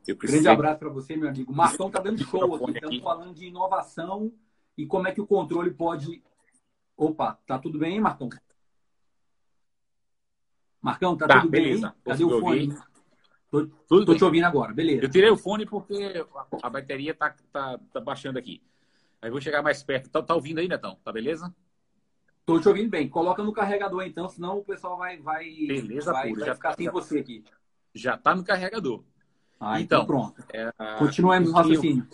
[0.05, 1.51] Grande abraço para você, meu amigo.
[1.51, 2.71] O Marcão tá dando show aqui.
[2.71, 4.31] Estamos falando de inovação
[4.77, 6.21] e como é que o controle pode.
[6.95, 8.29] Opa, tá tudo bem, Marcão?
[10.82, 11.89] Marcão, tá, tá tudo beleza.
[11.89, 12.01] bem?
[12.03, 12.75] Cadê o fone?
[13.49, 15.03] Tô, Tudo tô te ouvindo agora, beleza.
[15.03, 16.25] Eu tirei o fone porque
[16.62, 18.63] a bateria tá, tá, tá baixando aqui.
[19.21, 20.10] Aí vou chegar mais perto.
[20.10, 20.97] Tá, tá ouvindo aí, Netão?
[21.03, 21.53] Tá beleza?
[22.45, 23.08] Tô te ouvindo bem.
[23.08, 26.86] Coloca no carregador então, senão o pessoal vai, vai, beleza, vai, vai já, ficar sem
[26.86, 27.43] já, você aqui.
[27.93, 29.03] Já tá no carregador.
[29.60, 30.43] Ah, então, então pronto.
[30.51, 32.08] É, Continuemos o raciocínio.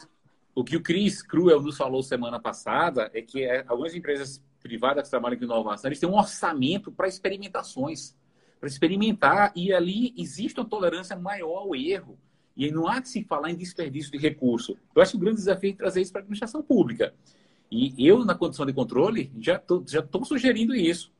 [0.53, 5.03] O que o Cris Cruel nos falou semana passada é que é, algumas empresas privadas
[5.03, 8.15] que trabalham com inovação, eles têm um orçamento para experimentações
[8.59, 12.17] para experimentar e ali existe uma tolerância maior ao erro.
[12.55, 14.77] E não há de se falar em desperdício de recurso.
[14.93, 17.13] Eu acho que o grande desafio é trazer isso para a administração pública.
[17.71, 21.11] E eu, na condição de controle, já estou já sugerindo isso.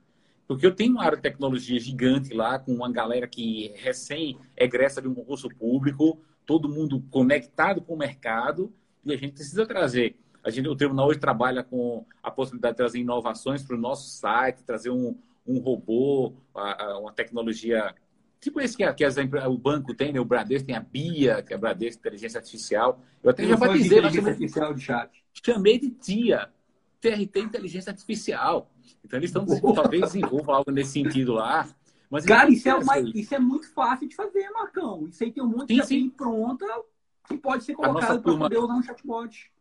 [0.47, 5.01] Porque eu tenho uma área de tecnologia gigante lá, com uma galera que recém egressa
[5.01, 8.73] de um concurso público, todo mundo conectado com o mercado,
[9.05, 10.17] e a gente precisa trazer.
[10.43, 14.10] A gente, o tribunal hoje trabalha com a possibilidade de trazer inovações para o nosso
[14.10, 16.34] site, trazer um, um robô,
[16.99, 17.93] uma tecnologia
[18.39, 20.19] tipo esse que, que as, o banco tem, né?
[20.19, 23.02] o Bradesco tem a BIA, que é a Bradesco Inteligência Artificial.
[23.21, 25.23] Eu até já batizei inteligência artificial de chat.
[25.45, 26.49] Chamei de TIA,
[27.02, 28.71] TRT Inteligência Artificial.
[29.04, 31.67] Então eles estão talvez desenvolvam algo nesse sentido lá.
[32.10, 35.08] Mas Cara, isso é, uma, isso é muito fácil de fazer, Marcão.
[35.08, 36.10] Isso aí tem um monte sim, de sim.
[36.10, 36.65] pronta
[37.28, 39.52] que pode ser colocado para poder usar um chatbot.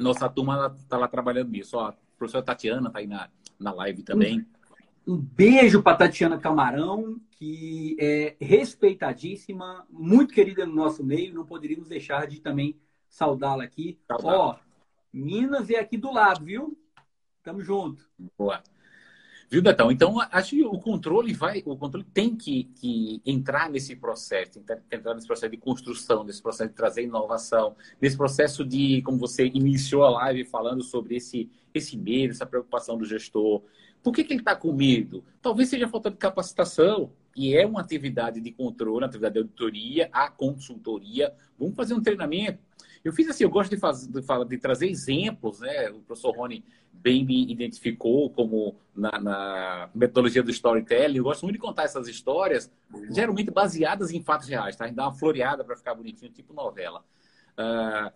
[0.00, 1.76] Nossa turma está lá trabalhando nisso.
[1.76, 4.44] Ó, a professora Tatiana está aí na, na live também.
[5.06, 11.34] Um beijo para Tatiana Camarão, que é respeitadíssima, muito querida no nosso meio.
[11.34, 13.98] Não poderíamos deixar de também saudá-la aqui.
[14.08, 14.56] Ó,
[15.12, 16.78] Minas é aqui do lado, viu?
[17.42, 18.08] Tamo junto.
[18.38, 18.62] Boa.
[19.50, 19.90] Viu, Betão?
[19.90, 24.60] Então, acho que o controle vai, o controle tem que, que entrar nesse processo,
[24.92, 29.46] entrar nesse processo de construção, nesse processo de trazer inovação, nesse processo de, como você
[29.46, 33.62] iniciou a live falando sobre esse, esse medo, essa preocupação do gestor,
[34.04, 35.24] por que, que ele está com medo?
[35.42, 40.08] Talvez seja falta de capacitação, e é uma atividade de controle, uma atividade de auditoria,
[40.12, 41.32] a consultoria.
[41.58, 42.58] Vamos fazer um treinamento.
[43.02, 45.90] Eu fiz assim, eu gosto de, fazer, de, de trazer exemplos, né?
[45.90, 51.16] O professor Rony bem me identificou como na, na, metodologia do storytelling.
[51.16, 52.70] Eu gosto muito de contar essas histórias,
[53.10, 54.84] geralmente baseadas em fatos reais, tá?
[54.84, 57.02] A gente dá uma floreada para ficar bonitinho, tipo novela.
[57.52, 58.12] Uh,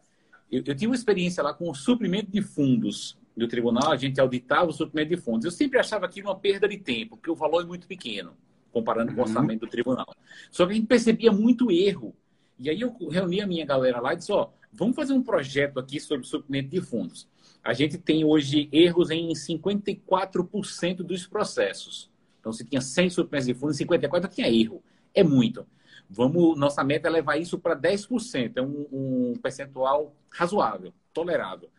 [0.50, 4.20] eu, eu tive uma experiência lá com o suprimento de fundos do tribunal, a gente
[4.20, 5.44] auditava o suprimento de fundos.
[5.44, 8.36] Eu sempre achava aquilo uma perda de tempo, porque o valor é muito pequeno,
[8.70, 9.28] comparando com o uhum.
[9.28, 10.14] orçamento do tribunal.
[10.50, 12.14] Só que a gente percebia muito erro.
[12.58, 15.78] E aí eu reuni a minha galera lá e disse, ó, vamos fazer um projeto
[15.78, 17.28] aqui sobre suprimento de fundos.
[17.62, 22.10] A gente tem hoje erros em 54% dos processos.
[22.38, 24.82] Então, se tinha 100 suprimentos de fundos, 54 tinha erro.
[25.14, 25.66] É muito.
[26.10, 28.52] Vamos, nossa meta é levar isso para 10%.
[28.56, 31.70] É um, um percentual razoável, tolerável.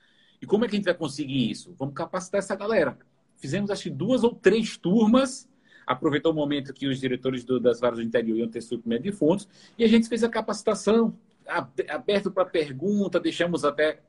[0.41, 1.75] E como é que a gente vai conseguir isso?
[1.77, 2.97] Vamos capacitar essa galera.
[3.37, 5.47] Fizemos, acho que, duas ou três turmas.
[5.85, 9.11] Aproveitou o momento que os diretores do, das varas do interior iam ter suprimento de
[9.11, 9.47] fundos.
[9.77, 11.15] E a gente fez a capacitação,
[11.47, 14.01] aberto para pergunta, deixamos até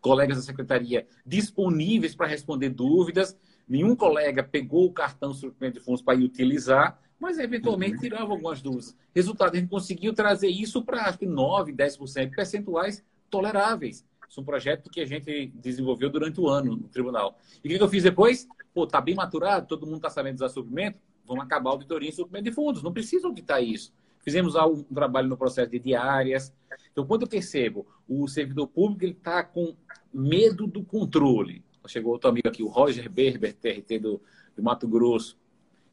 [0.00, 3.36] colegas da secretaria disponíveis para responder dúvidas.
[3.68, 8.96] Nenhum colega pegou o cartão suprimento de fundos para utilizar, mas eventualmente tirava algumas dúvidas.
[9.14, 14.04] Resultado, a gente conseguiu trazer isso para acho que 9, 10% percentuais toleráveis.
[14.28, 17.38] Isso é um projeto que a gente desenvolveu durante o ano no tribunal.
[17.64, 18.46] E o que eu fiz depois?
[18.74, 22.12] Pô, tá bem maturado, todo mundo está sabendo usar suprimento, vamos acabar a auditoria em
[22.12, 22.82] suprimento de fundos.
[22.82, 23.92] Não precisa auditar isso.
[24.26, 26.52] Fizemos um trabalho no processo de diárias.
[26.90, 29.76] Então, quando eu percebo o servidor público ele está com
[30.12, 31.64] medo do controle.
[31.86, 34.20] Chegou outro amigo aqui, o Roger Berber, TRT do,
[34.56, 35.38] do Mato Grosso,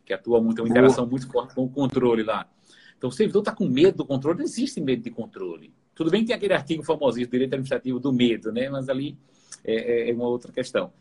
[0.04, 2.50] que atua muito, tem uma interação muito forte com o controle lá.
[2.98, 5.72] Então, o servidor está com medo do controle, não existe medo de controle.
[5.94, 8.68] Tudo bem que tem aquele artigo famosíssimo, direito administrativo do medo, né?
[8.68, 9.16] Mas ali
[9.64, 10.92] é, é, é uma outra questão.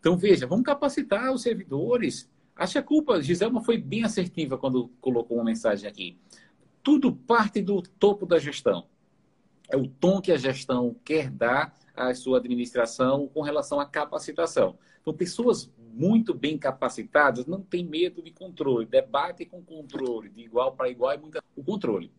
[0.00, 2.30] Então, veja, vamos capacitar os servidores.
[2.56, 6.16] Acho que a culpa, Giselma foi bem assertiva quando colocou uma mensagem aqui.
[6.88, 8.86] Tudo parte do topo da gestão.
[9.68, 14.78] É o tom que a gestão quer dar à sua administração com relação à capacitação.
[15.02, 20.72] Então, pessoas muito bem capacitadas não têm medo de controle, debatem com controle, de igual
[20.72, 22.10] para igual, é muito o controle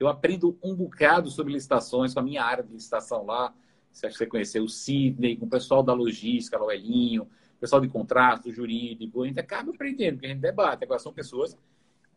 [0.00, 3.54] eu aprendo um bocado sobre licitações com a minha área de licitação lá.
[3.92, 7.28] Você acha que você conheceu o Sidney, com o pessoal da logística, o Elinho,
[7.60, 9.22] pessoal de contrato, jurídico.
[9.22, 10.82] A gente acaba aprendendo, porque a gente debate.
[10.82, 11.56] Agora são pessoas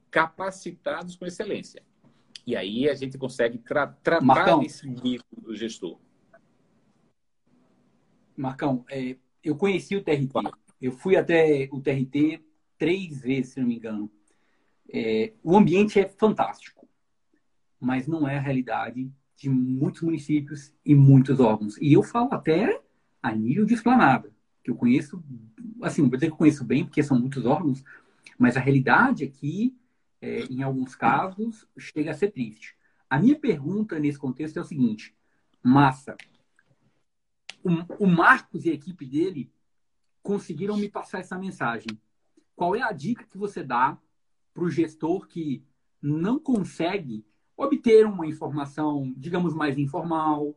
[0.10, 1.84] capacitadas com excelência.
[2.46, 6.00] E aí a gente consegue tra tratar Marcão, esse nível do gestor.
[8.36, 10.32] Marcão, é, eu conheci o TRT.
[10.82, 12.44] Eu fui até o TRT
[12.78, 14.12] três vezes, se não me engano.
[14.90, 16.78] É, o ambiente é fantástico
[17.80, 21.78] mas não é a realidade de muitos municípios e muitos órgãos.
[21.80, 22.82] E eu falo até
[23.22, 24.32] a nível de esplanada,
[24.64, 25.24] que eu conheço,
[25.82, 27.84] assim, não vou dizer que eu conheço bem, porque são muitos órgãos,
[28.38, 29.87] mas a realidade aqui, é,
[30.50, 32.76] em alguns casos, chega a ser triste.
[33.10, 35.16] A minha pergunta nesse contexto é o seguinte:
[35.64, 36.16] Massa,
[37.64, 39.52] o, o Marcos e a equipe dele
[40.22, 42.00] conseguiram me passar essa mensagem.
[42.56, 43.98] Qual é a dica que você dá
[44.54, 45.64] para o gestor que
[46.02, 50.56] não consegue obter uma informação, digamos, mais informal,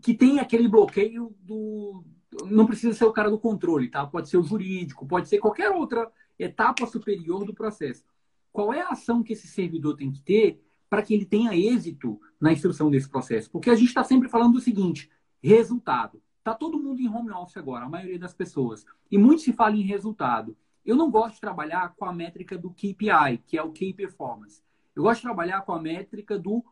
[0.00, 2.04] que tem aquele bloqueio do.
[2.46, 4.06] Não precisa ser o cara do controle, tá?
[4.06, 8.04] Pode ser o jurídico, pode ser qualquer outra etapa superior do processo.
[8.52, 12.20] Qual é a ação que esse servidor tem que ter para que ele tenha êxito
[12.40, 13.50] na instrução desse processo?
[13.50, 15.10] Porque a gente está sempre falando do seguinte:
[15.42, 16.22] resultado.
[16.38, 18.84] Está todo mundo em home office agora, a maioria das pessoas.
[19.10, 20.56] E muito se fala em resultado.
[20.84, 24.60] Eu não gosto de trabalhar com a métrica do KPI, que é o Key Performance.
[24.94, 26.64] Eu gosto de trabalhar com a métrica do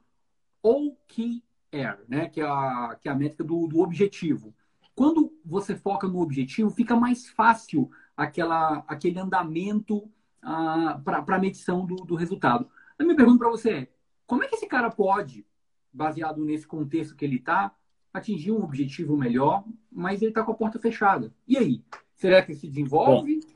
[0.63, 2.29] OKR, né?
[2.29, 4.53] que, é a, que é a métrica do, do objetivo.
[4.95, 10.11] Quando você foca no objetivo, fica mais fácil aquela, aquele andamento
[10.43, 12.69] ah, para a medição do, do resultado.
[12.99, 13.89] A minha pergunta para você é:
[14.27, 15.47] como é que esse cara pode,
[15.93, 17.75] baseado nesse contexto que ele está,
[18.13, 21.33] atingir um objetivo melhor, mas ele está com a porta fechada?
[21.47, 21.83] E aí?
[22.15, 23.41] Será que se desenvolve?
[23.41, 23.49] Bom,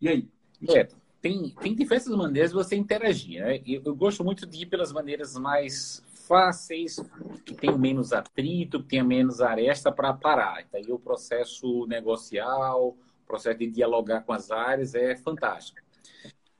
[0.00, 0.30] e aí?
[0.70, 0.88] É,
[1.20, 3.40] tem, tem diversas maneiras de você interagir.
[3.40, 3.62] Né?
[3.66, 6.96] Eu, eu, gosto muito de ir pelas maneiras mais fáceis,
[7.44, 10.62] que tem menos atrito, que tenha menos aresta para parar.
[10.62, 15.80] Então, aí o processo negocial, o processo de dialogar com as áreas é fantástico.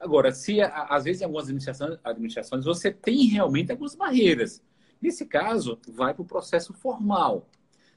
[0.02, 4.60] Agora, se às vezes em algumas administrações, administrações você tem realmente algumas barreiras.
[5.00, 7.48] Nesse caso, vai para o processo formal.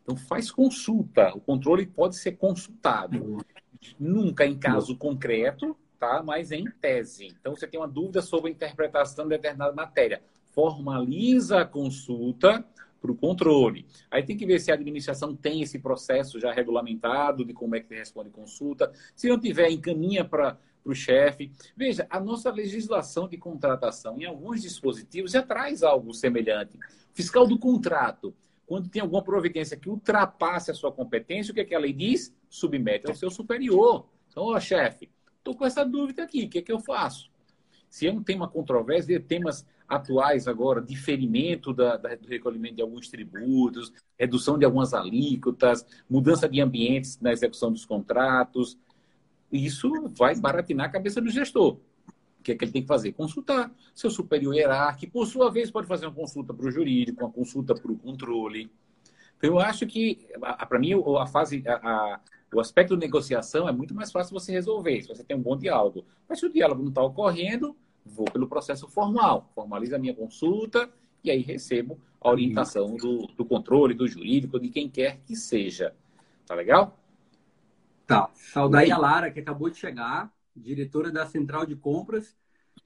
[0.04, 1.36] Então, faz consulta.
[1.36, 3.44] O controle pode ser consultado.
[4.00, 6.22] Nunca em caso concreto, tá?
[6.24, 7.28] mas em tese.
[7.40, 10.22] Então, você tem uma dúvida sobre a interpretação de determinada matéria.
[10.54, 12.64] Formaliza a consulta
[13.02, 13.88] para o controle.
[14.12, 17.80] Aí tem que ver se a administração tem esse processo já regulamentado de como é
[17.80, 18.92] que responde consulta.
[19.16, 21.52] Se não tiver, encaminha para o chefe.
[21.76, 26.78] Veja, a nossa legislação de contratação em alguns dispositivos já traz algo semelhante.
[27.14, 28.34] Fiscal do contrato.
[28.66, 31.94] Quando tem alguma providência que ultrapasse a sua competência, o que, é que a lei
[31.94, 32.34] diz?
[32.50, 34.08] Submete ao seu superior.
[34.30, 37.30] Então, ó, chefe, estou com essa dúvida aqui, o que, é que eu faço?
[37.90, 43.08] Se é um tema controverso, temas atuais agora, diferimento da, da, do recolhimento de alguns
[43.08, 48.78] tributos, redução de algumas alíquotas, mudança de ambientes na execução dos contratos,
[49.56, 51.78] isso vai baratinar a cabeça do gestor.
[52.40, 53.12] O que é que ele tem que fazer?
[53.14, 57.32] Consultar seu superior hierárquico, por sua vez pode fazer uma consulta para o jurídico, uma
[57.32, 58.70] consulta para o controle.
[59.38, 60.28] Então, eu acho que,
[60.68, 62.20] para mim, a fase, a, a,
[62.54, 65.58] o aspecto de negociação é muito mais fácil você resolver, se você tem um bom
[65.58, 66.06] diálogo.
[66.28, 67.76] Mas se o diálogo não está ocorrendo,
[68.06, 70.90] vou pelo processo formal, formalizo a minha consulta
[71.24, 75.94] e aí recebo a orientação do, do controle, do jurídico, de quem quer que seja.
[76.46, 76.98] Tá legal?
[78.06, 78.30] Tá.
[78.34, 82.36] Saudar a Lara, que acabou de chegar, diretora da Central de Compras.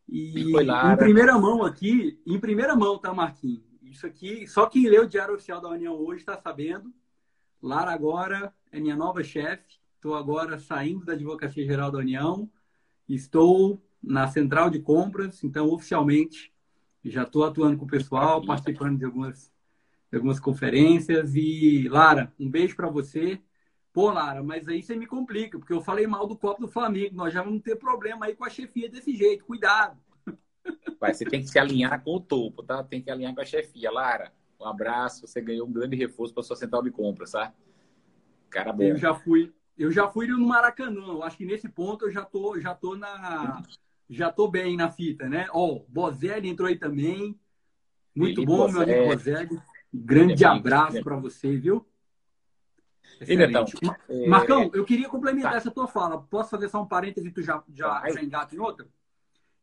[0.07, 3.63] E Foi, em primeira mão aqui, em primeira mão, tá, Marquinhos?
[3.83, 6.93] Isso aqui, só quem leu o Diário Oficial da União hoje está sabendo.
[7.61, 9.79] Lara agora é minha nova chefe.
[9.95, 12.49] Estou agora saindo da Advocacia Geral da União.
[13.07, 16.53] Estou na Central de Compras, então oficialmente
[17.03, 19.51] já estou atuando com o pessoal, participando de algumas,
[20.11, 21.35] de algumas conferências.
[21.35, 23.41] E, Lara, um beijo para você.
[23.91, 27.15] Pô, Lara, mas aí você me complica, porque eu falei mal do copo do Flamengo.
[27.15, 29.45] Nós já vamos ter problema aí com a chefia desse jeito.
[29.45, 29.97] Cuidado.
[30.99, 32.83] Vai, você tem que se alinhar com o topo, tá?
[32.83, 33.91] Tem que alinhar com a chefia.
[33.91, 35.25] Lara, um abraço.
[35.25, 37.53] Você ganhou um grande reforço para sua central de compras, tá?
[38.49, 38.83] Cara bom.
[38.83, 41.07] Eu já fui, eu já fui no Maracanã.
[41.07, 43.63] Eu acho que nesse ponto eu já tô, já tô na,
[44.09, 45.47] já tô bem na fita, né?
[45.51, 47.39] Ó, oh, Bozelli entrou aí também.
[48.15, 48.85] Muito Felipe bom, Bozelli.
[48.85, 49.61] meu amigo Bozelli.
[49.91, 51.85] Grande abraço para você, viu?
[53.27, 53.65] Então,
[54.07, 54.27] é...
[54.27, 55.57] Marcão, eu queria complementar tá.
[55.57, 56.21] essa tua fala.
[56.21, 58.87] Posso fazer só um parêntese e tu já, já, já engata em outra?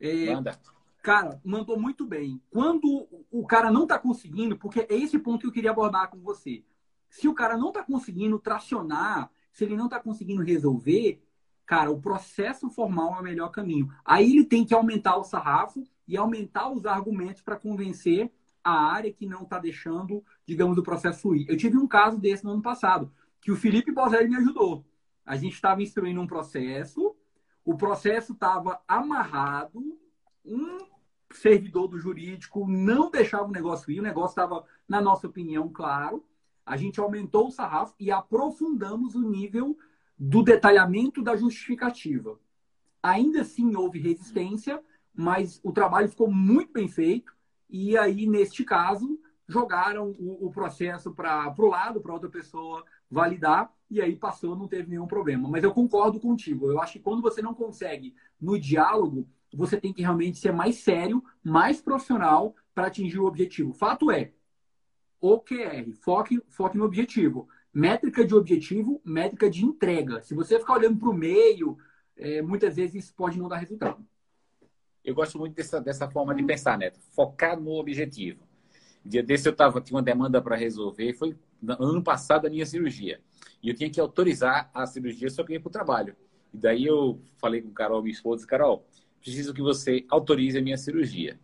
[0.01, 0.59] É, Manda.
[1.07, 2.43] Cara, mandou muito bem.
[2.51, 6.19] Quando o cara não está conseguindo, porque é esse ponto que eu queria abordar com
[6.19, 6.65] você.
[7.09, 11.23] Se o cara não está conseguindo tracionar, se ele não está conseguindo resolver,
[11.65, 13.89] cara, o processo formal é o melhor caminho.
[14.05, 18.33] Aí ele tem que aumentar o sarrafo e aumentar os argumentos para convencer
[18.65, 21.47] a área que não está deixando, digamos, o processo fluir.
[21.49, 24.85] Eu tive um caso desse no ano passado que o Felipe Bozelli me ajudou.
[25.25, 27.15] A gente estava instruindo um processo,
[27.65, 29.99] o processo estava amarrado,
[30.45, 30.79] um
[31.33, 36.25] servidor do jurídico não deixava o negócio ir, o negócio estava, na nossa opinião, claro.
[36.65, 39.77] A gente aumentou o sarrafo e aprofundamos o nível
[40.19, 42.39] do detalhamento da justificativa.
[43.03, 44.83] Ainda assim houve resistência,
[45.15, 47.35] mas o trabalho ficou muito bem feito.
[47.69, 53.73] E aí, neste caso, jogaram o, o processo para o lado, para outra pessoa validar,
[53.91, 55.49] e aí passou, não teve nenhum problema.
[55.49, 56.71] Mas eu concordo contigo.
[56.71, 60.77] Eu acho que quando você não consegue no diálogo, você tem que realmente ser mais
[60.77, 63.73] sério, mais profissional para atingir o objetivo.
[63.73, 64.33] Fato é,
[65.21, 67.49] OKR, foque, foque no objetivo.
[67.73, 70.23] Métrica de objetivo, métrica de entrega.
[70.23, 71.79] Se você ficar olhando para o meio,
[72.17, 74.05] é, muitas vezes isso pode não dar resultado.
[75.05, 76.99] Eu gosto muito dessa, dessa forma de pensar, Neto.
[77.15, 78.47] Focar no objetivo.
[79.05, 81.13] Dia desse eu tava, tinha uma demanda para resolver.
[81.13, 81.37] Foi
[81.67, 83.21] ano passado a minha cirurgia.
[83.63, 86.17] E eu tinha que autorizar a cirurgia, só que ia para o trabalho.
[86.53, 88.87] E daí eu falei com o Carol, minha esposa, Carol,
[89.21, 91.39] preciso que você autorize a minha cirurgia.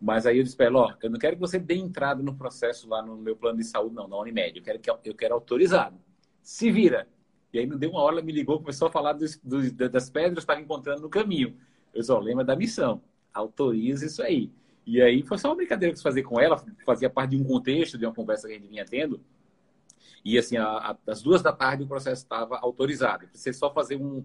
[0.00, 2.34] Mas aí eu disse para ela, ó, eu não quero que você dê entrada no
[2.34, 4.58] processo lá no meu plano de saúde, não, na Unimed.
[4.58, 5.96] Eu quero, que, eu quero autorizado.
[6.42, 7.06] Se vira.
[7.52, 10.10] E aí não deu uma hora, ela me ligou, começou a falar dos, dos, das
[10.10, 11.56] pedras que estava encontrando no caminho.
[11.94, 13.00] Eu só lembro da missão.
[13.32, 14.50] Autoriza isso aí.
[14.84, 17.44] E aí foi só uma brincadeira que eu fazer com ela, fazia parte de um
[17.44, 19.20] contexto, de uma conversa que a gente vinha tendo.
[20.24, 23.28] E assim, a, a, às duas da tarde o processo estava autorizado.
[23.32, 24.24] Você só fazer um.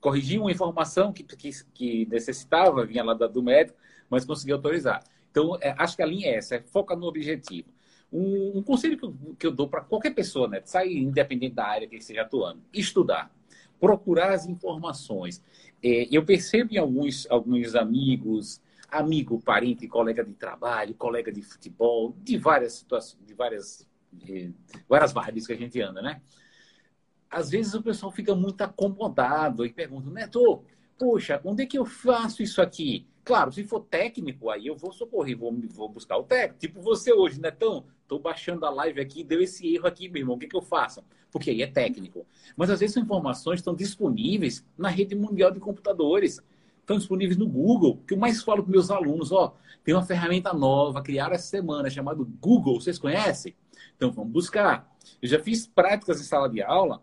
[0.00, 5.02] corrigir uma informação que, que, que necessitava, vinha lá do médico, mas consegui autorizar.
[5.30, 7.68] Então, é, acho que a linha é essa, é foca no objetivo.
[8.12, 10.60] Um, um conselho que eu, que eu dou para qualquer pessoa, né?
[10.64, 12.60] Sair independente da área que esteja atuando.
[12.72, 13.34] Estudar.
[13.80, 15.42] Procurar as informações.
[15.82, 18.60] É, eu percebo em alguns, alguns amigos,
[18.92, 24.52] amigo, parente, colega de trabalho, colega de futebol, de várias situações, de várias, de
[24.88, 26.20] várias vibes que a gente anda, né?
[27.30, 30.62] Às vezes o pessoal fica muito acomodado e pergunta, Neto,
[30.98, 33.06] poxa, onde é que eu faço isso aqui?
[33.24, 36.58] Claro, se for técnico, aí eu vou socorrer, vou, vou buscar o técnico.
[36.58, 40.34] Tipo você hoje, Netão, estou baixando a live aqui, deu esse erro aqui, meu irmão,
[40.34, 41.02] o que, que eu faço?
[41.30, 42.26] Porque aí é técnico.
[42.56, 46.42] Mas às vezes as informações estão disponíveis na rede mundial de computadores
[46.82, 48.02] estão disponíveis no Google.
[48.06, 51.88] Que eu mais falo com meus alunos, ó, tem uma ferramenta nova, criada essa semana,
[51.88, 52.80] chamada Google.
[52.80, 53.54] Vocês conhecem?
[53.96, 54.90] Então vamos buscar.
[55.20, 57.02] Eu já fiz práticas em sala de aula,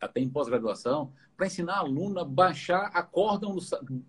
[0.00, 3.46] até em pós-graduação, para ensinar aluno a baixar a corda,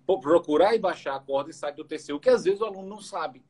[0.06, 3.02] procurar e baixar a corda e sair do TCU, que às vezes o aluno não
[3.02, 3.44] sabe.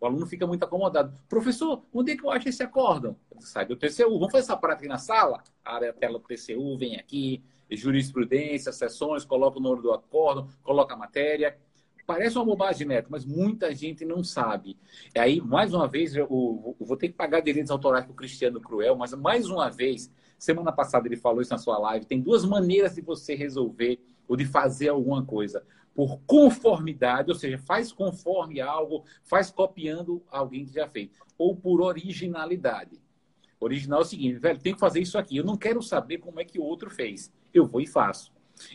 [0.00, 1.12] O aluno fica muito acomodado.
[1.28, 3.16] Professor, onde é que eu acho esse acórdão?
[3.38, 4.18] Sai do TCU.
[4.18, 5.42] Vamos fazer essa prática na sala?
[5.62, 10.94] Abre a tela do TCU, vem aqui, jurisprudência, sessões, coloca o número do acórdão, coloca
[10.94, 11.58] a matéria.
[12.10, 14.76] Parece uma bobagem, Neto, mas muita gente não sabe.
[15.14, 16.26] E aí, mais uma vez, eu,
[16.80, 20.72] vou ter que pagar direitos autorais para o Cristiano Cruel, mas mais uma vez, semana
[20.72, 24.44] passada ele falou isso na sua live, tem duas maneiras de você resolver ou de
[24.44, 25.64] fazer alguma coisa.
[25.94, 31.10] Por conformidade, ou seja, faz conforme algo, faz copiando alguém que já fez.
[31.38, 33.00] Ou por originalidade.
[33.60, 35.36] Original é o seguinte, velho, tem que fazer isso aqui.
[35.36, 37.32] Eu não quero saber como é que o outro fez.
[37.54, 38.32] Eu vou e faço.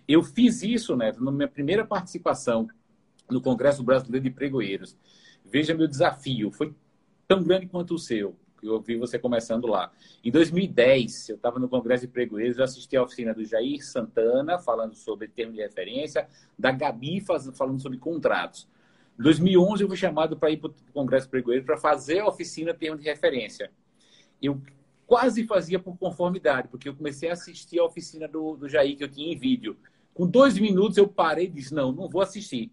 [0.08, 2.66] Eu fiz isso, Neto, na minha primeira participação
[3.30, 4.98] no Congresso Brasileiro de Pregoeiros.
[5.44, 6.74] Veja meu desafio, foi
[7.28, 8.36] tão grande quanto o seu
[8.68, 9.92] eu vi você começando lá.
[10.24, 14.58] Em 2010, eu estava no Congresso de Pregoeiros, eu assisti a oficina do Jair Santana,
[14.60, 18.68] falando sobre termo de referência, da Gabi falando sobre contratos.
[19.20, 22.28] Em 2011, eu fui chamado para ir para o Congresso de Pregoeiros para fazer a
[22.28, 23.72] oficina termo de referência.
[24.42, 24.62] Eu
[25.08, 29.04] quase fazia por conformidade, porque eu comecei a assistir a oficina do, do Jair, que
[29.04, 29.78] eu tinha em vídeo.
[30.14, 32.72] Com dois minutos, eu parei e disse, não, não vou assistir.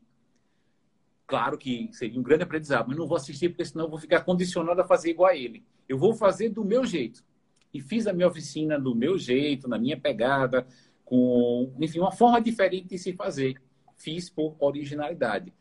[1.27, 4.21] Claro que seria um grande aprendizado, mas não vou assistir porque senão eu vou ficar
[4.23, 5.65] condicionado a fazer igual a ele.
[5.89, 7.25] Eu vou fazer do meu jeito.
[7.73, 10.67] E fiz a minha oficina do meu jeito, na minha pegada,
[11.05, 13.61] com, enfim, uma forma diferente de se fazer.
[13.97, 15.53] Fiz por originalidade.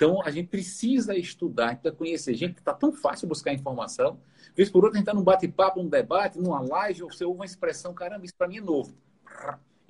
[0.00, 2.34] Então, a gente precisa estudar, precisa conhecer.
[2.34, 4.18] Gente, está tão fácil buscar informação.
[4.56, 7.38] Vez por outra, a gente está num bate-papo, num debate, numa live, ou você ouve
[7.38, 8.96] uma expressão, caramba, isso para mim é novo.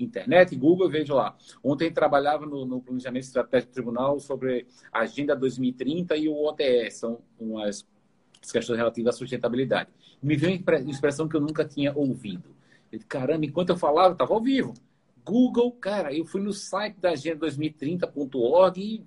[0.05, 1.37] Internet, Google, vejo lá.
[1.63, 6.91] Ontem trabalhava no, no planejamento estratégico do tribunal sobre a Agenda 2030 e o OTE.
[6.91, 7.87] São umas
[8.43, 9.91] as questões relativas à sustentabilidade.
[10.23, 12.57] Me veio uma expressão que eu nunca tinha ouvido.
[13.09, 14.75] Caramba, enquanto eu falava, estava ao vivo.
[15.25, 19.05] Google, cara, eu fui no site da Agenda 2030.org e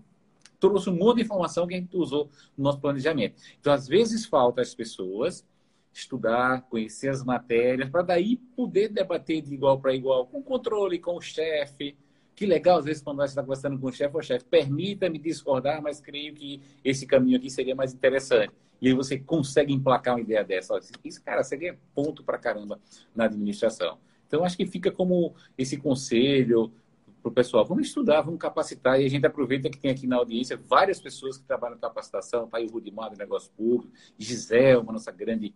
[0.60, 3.36] trouxe um monte de informação que a gente usou no nosso planejamento.
[3.60, 5.46] Então, às vezes, falta as pessoas
[5.94, 11.18] estudar, conhecer as matérias, para daí poder debater de igual para igual, com controle, com
[11.18, 11.96] o chefe,
[12.36, 15.82] que legal, às vezes, quando você está conversando com o chefe, o chefe, permita-me discordar,
[15.82, 18.52] mas creio que esse caminho aqui seria mais interessante.
[18.82, 20.78] E aí você consegue emplacar uma ideia dessa.
[21.06, 22.80] Isso, cara, seria ponto para caramba
[23.16, 23.98] na administração.
[24.28, 26.74] Então, acho que fica como esse conselho
[27.22, 27.64] para o pessoal.
[27.64, 29.00] Vamos estudar, vamos capacitar.
[29.00, 32.46] E a gente aproveita que tem aqui na audiência várias pessoas que trabalham em capacitação.
[32.46, 35.54] Está aí o Rudimar do Negócio Público, Gisele, uma nossa grande,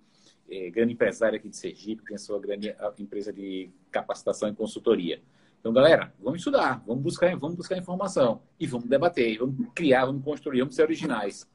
[0.49, 5.21] eh, grande empresária aqui de Sergipe, tem a sua grande empresa de capacitação e consultoria.
[5.59, 10.23] Então, galera, vamos estudar, vamos buscar, vamos buscar informação e vamos debater, vamos criar, vamos
[10.23, 11.47] construir, vamos ser originais.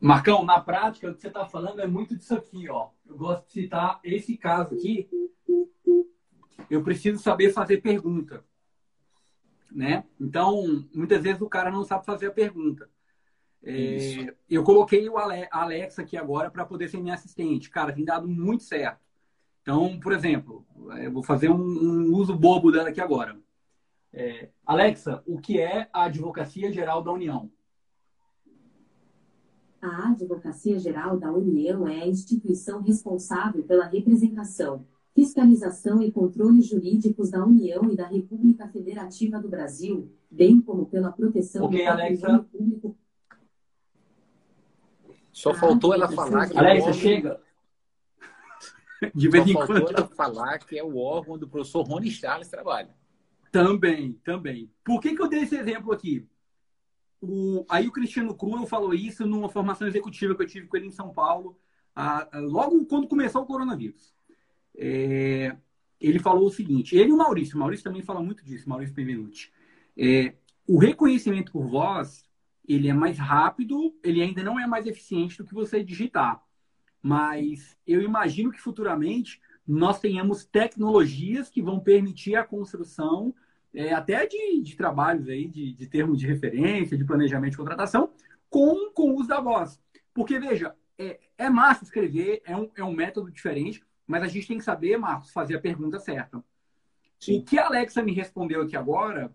[0.00, 2.90] Marcão, na prática, o que você está falando é muito disso aqui, ó.
[3.06, 5.08] Eu gosto de citar esse caso aqui.
[6.70, 8.44] Eu preciso saber fazer pergunta,
[9.70, 10.04] né?
[10.20, 12.88] Então, muitas vezes o cara não sabe fazer a pergunta.
[13.66, 17.70] É, eu coloquei o Alex aqui agora para poder ser minha assistente.
[17.70, 19.00] Cara, tem dado muito certo.
[19.62, 20.66] Então, por exemplo,
[21.02, 23.38] eu vou fazer um, um uso bobo dela aqui agora.
[24.12, 27.50] É, Alexa, o que é a Advocacia Geral da União?
[29.80, 37.30] A Advocacia Geral da União é a instituição responsável pela representação, fiscalização e controle jurídicos
[37.30, 42.44] da União e da República Federativa do Brasil, bem como pela proteção okay, do patrimônio
[42.44, 42.96] público.
[45.34, 47.40] Só faltou ela falar que Alexa, chega.
[49.12, 49.88] De vez em quando.
[49.88, 52.94] Ela falar que é o órgão do professor Rony Charles trabalha.
[53.50, 54.70] Também, também.
[54.84, 56.24] Por que, que eu dei esse exemplo aqui?
[57.20, 60.86] O, aí o Cristiano Cruel falou isso numa formação executiva que eu tive com ele
[60.86, 61.58] em São Paulo,
[61.96, 64.14] a, logo quando começou o coronavírus.
[64.76, 65.56] É,
[66.00, 68.94] ele falou o seguinte, ele e o Maurício, o Maurício também fala muito disso, Maurício
[68.94, 69.52] Benvenuti.
[69.96, 70.34] É,
[70.66, 72.24] o reconhecimento por voz,
[72.66, 76.42] ele é mais rápido, ele ainda não é mais eficiente do que você digitar
[77.04, 79.38] mas eu imagino que futuramente
[79.68, 83.34] nós tenhamos tecnologias que vão permitir a construção
[83.74, 88.10] é, até de, de, trabalhos aí, de, de termos de referência, de planejamento de contratação,
[88.48, 89.78] com, com o uso da voz.
[90.14, 94.48] Porque, veja, é, é massa escrever, é um, é um método diferente, mas a gente
[94.48, 96.42] tem que saber, Marcos, fazer a pergunta certa.
[97.20, 97.40] Sim.
[97.40, 99.30] O que a Alexa me respondeu aqui agora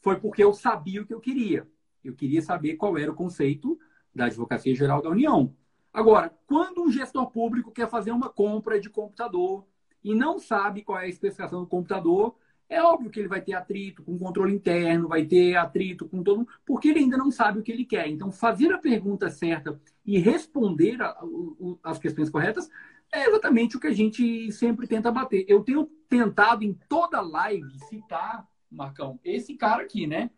[0.00, 1.68] foi porque eu sabia o que eu queria.
[2.04, 3.78] Eu queria saber qual era o conceito
[4.14, 5.54] da Advocacia Geral da União.
[5.92, 9.66] Agora, quando um gestor público quer fazer uma compra de computador
[10.02, 12.36] e não sabe qual é a especificação do computador,
[12.68, 16.22] é óbvio que ele vai ter atrito com o controle interno, vai ter atrito com
[16.22, 18.08] todo mundo, porque ele ainda não sabe o que ele quer.
[18.08, 21.20] Então, fazer a pergunta certa e responder a,
[21.82, 22.70] as questões corretas
[23.12, 25.44] é exatamente o que a gente sempre tenta bater.
[25.48, 30.30] Eu tenho tentado em toda live citar, Marcão, esse cara aqui, né?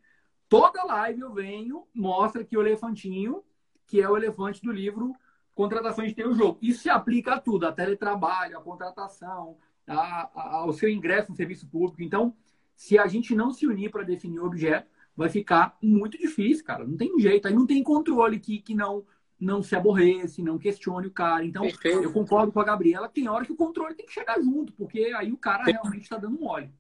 [0.53, 3.43] Toda live eu venho, mostra aqui o elefantinho
[3.87, 5.15] que é o elefante do livro
[5.55, 6.59] Contratações de ter o jogo.
[6.63, 11.37] Isso se aplica a tudo, a teletrabalho, a contratação, a, a, ao seu ingresso no
[11.37, 12.03] serviço público.
[12.03, 12.35] Então,
[12.75, 16.87] se a gente não se unir para definir o objeto, vai ficar muito difícil, cara.
[16.87, 17.47] Não tem jeito.
[17.47, 19.05] Aí não tem controle que, que não
[19.39, 21.45] não se aborrece, não questione o cara.
[21.45, 22.03] Então, Perfeito.
[22.03, 25.13] eu concordo com a Gabriela, tem hora que o controle tem que chegar junto, porque
[25.17, 25.75] aí o cara tem...
[25.75, 26.71] realmente está dando um óleo.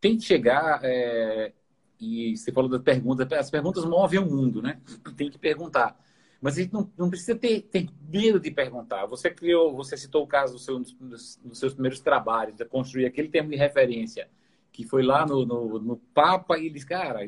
[0.00, 1.52] Tem que chegar, é...
[2.00, 4.80] e você falou das perguntas, as perguntas movem o mundo, né?
[5.16, 5.98] Tem que perguntar.
[6.40, 9.06] Mas a gente não, não precisa ter, ter, medo de perguntar.
[9.06, 13.06] Você criou, você citou o caso do seu, dos, dos seus primeiros trabalhos, de construir
[13.06, 14.28] aquele termo de referência,
[14.70, 17.20] que foi lá no, no, no Papa e eles, cara,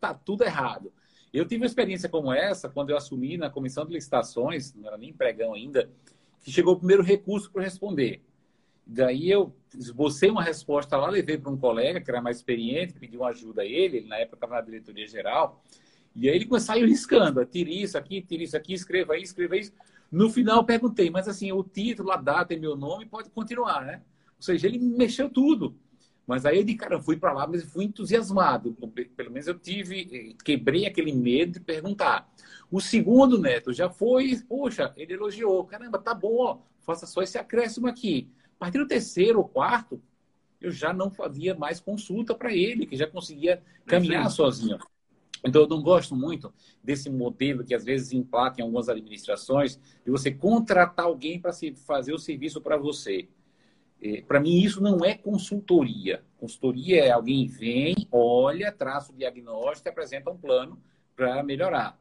[0.00, 0.92] tá tudo errado.
[1.32, 4.98] Eu tive uma experiência como essa quando eu assumi na comissão de licitações, não era
[4.98, 5.88] nem pregão ainda,
[6.42, 8.22] que chegou o primeiro recurso para responder.
[8.90, 13.18] Daí eu esbocei uma resposta lá, levei para um colega que era mais experiente, pedi
[13.18, 15.62] uma ajuda a ele, ele na época estava na diretoria geral,
[16.16, 19.26] e aí ele começou a ir riscando, tire isso aqui, tire isso aqui, escreva isso,
[19.26, 19.72] escreva isso.
[20.10, 24.00] No final perguntei, mas assim, o título, a data e meu nome pode continuar, né?
[24.38, 25.76] Ou seja, ele mexeu tudo.
[26.26, 28.74] Mas aí, de cara, eu fui para lá, mas fui entusiasmado.
[29.16, 32.30] Pelo menos eu tive, eh, quebrei aquele medo de perguntar.
[32.70, 35.64] O segundo neto já foi, poxa, ele elogiou.
[35.64, 38.30] Caramba, tá bom, ó, faça só esse acréscimo aqui.
[38.58, 40.02] A partir do terceiro ou quarto,
[40.60, 44.78] eu já não fazia mais consulta para ele, que já conseguia caminhar sozinho.
[45.44, 46.52] Então, eu não gosto muito
[46.82, 51.52] desse modelo que às vezes emplaca em algumas administrações, de você contratar alguém para
[51.86, 53.28] fazer o serviço para você.
[54.02, 56.24] É, para mim, isso não é consultoria.
[56.38, 60.82] Consultoria é alguém vem, olha, traça o diagnóstico e apresenta um plano
[61.14, 61.96] para melhorar.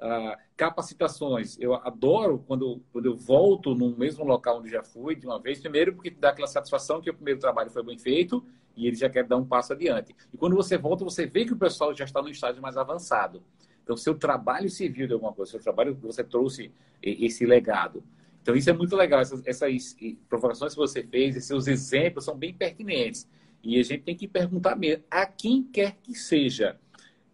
[0.00, 1.58] Ah, capacitações.
[1.58, 5.60] Eu adoro quando, quando eu volto no mesmo local onde já fui de uma vez.
[5.60, 8.44] Primeiro, porque dá aquela satisfação que o primeiro trabalho foi bem feito
[8.76, 10.14] e ele já quer dar um passo adiante.
[10.32, 13.42] E quando você volta, você vê que o pessoal já está no estágio mais avançado.
[13.82, 16.72] Então, seu trabalho serviu de alguma coisa, seu trabalho, você trouxe
[17.02, 18.02] esse legado.
[18.42, 19.20] Então, isso é muito legal.
[19.20, 19.96] Essas, essas
[20.28, 23.28] provocações que você fez, esses seus exemplos são bem pertinentes.
[23.62, 26.78] E a gente tem que perguntar mesmo a quem quer que seja.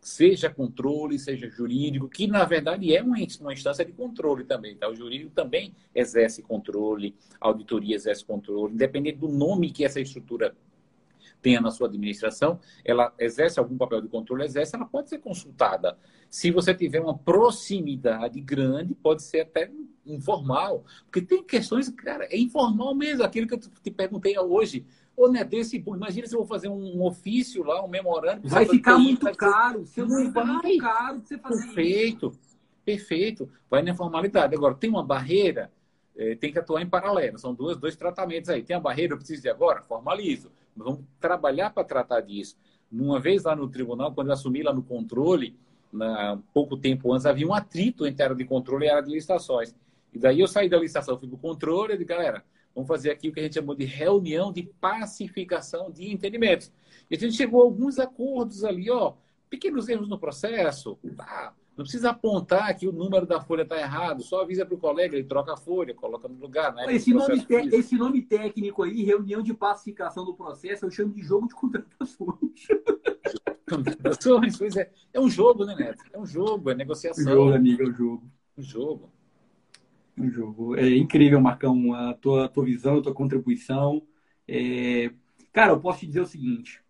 [0.00, 4.74] Seja controle, seja jurídico, que na verdade é uma, uma instância de controle também.
[4.76, 4.88] Tá?
[4.88, 10.54] O jurídico também exerce controle, a auditoria exerce controle, independente do nome que essa estrutura
[11.40, 15.98] tenha na sua administração, ela exerce algum papel de controle, exerce, ela pode ser consultada.
[16.28, 19.70] Se você tiver uma proximidade grande, pode ser até
[20.06, 24.84] informal, porque tem questões, cara, é informal mesmo, aquilo que eu te perguntei hoje.
[25.20, 28.48] Ô, Neto, esse, imagina se eu vou fazer um ofício lá, um memorando.
[28.48, 30.46] Vai ficar muito vai caro, seu não vai.
[30.46, 32.58] muito caro você fazer Perfeito, isso.
[32.82, 33.50] perfeito.
[33.68, 34.54] Vai na informalidade.
[34.54, 35.70] Agora, tem uma barreira,
[36.16, 37.38] é, tem que atuar em paralelo.
[37.38, 38.62] São dois, dois tratamentos aí.
[38.62, 39.82] Tem a barreira, eu preciso de agora?
[39.82, 40.50] Formalizo.
[40.74, 42.56] Vamos trabalhar para tratar disso.
[42.90, 45.54] Uma vez lá no tribunal, quando eu assumi lá no controle,
[45.92, 49.06] na, pouco tempo antes, havia um atrito entre a área de controle e a área
[49.06, 49.74] de licitações.
[50.14, 52.42] E daí eu saí da licitação, fui para o controle e disse, galera,
[52.74, 56.72] vamos fazer aqui o que a gente chamou de reunião de pacificação de entendimentos.
[57.10, 59.14] E a gente chegou a alguns acordos ali, ó,
[59.48, 64.22] pequenos erros no processo, tá, não precisa apontar que o número da folha está errado,
[64.22, 66.74] só avisa para o colega, ele troca a folha, coloca no lugar.
[66.74, 66.94] Né?
[66.94, 71.48] Esse, nome esse nome técnico aí, reunião de pacificação do processo, eu chamo de jogo
[71.48, 72.66] de contratações.
[73.68, 74.90] Contratações, pois é.
[75.12, 76.04] É um jogo, né, Neto?
[76.12, 77.24] É um jogo, é negociação.
[77.24, 78.30] Um jogo, amigo, é um jogo.
[78.58, 79.12] Um jogo.
[80.20, 80.76] Um jogo.
[80.76, 84.02] É incrível, Marcão, a tua, a tua visão, a tua contribuição.
[84.46, 85.10] É...
[85.52, 86.80] Cara, eu posso te dizer o seguinte.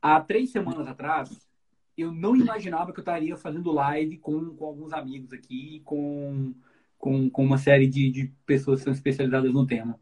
[0.00, 1.48] Há três semanas atrás,
[1.96, 6.54] eu não imaginava que eu estaria fazendo live com, com alguns amigos aqui, com,
[6.96, 9.98] com, com uma série de, de pessoas que são especializadas no tema.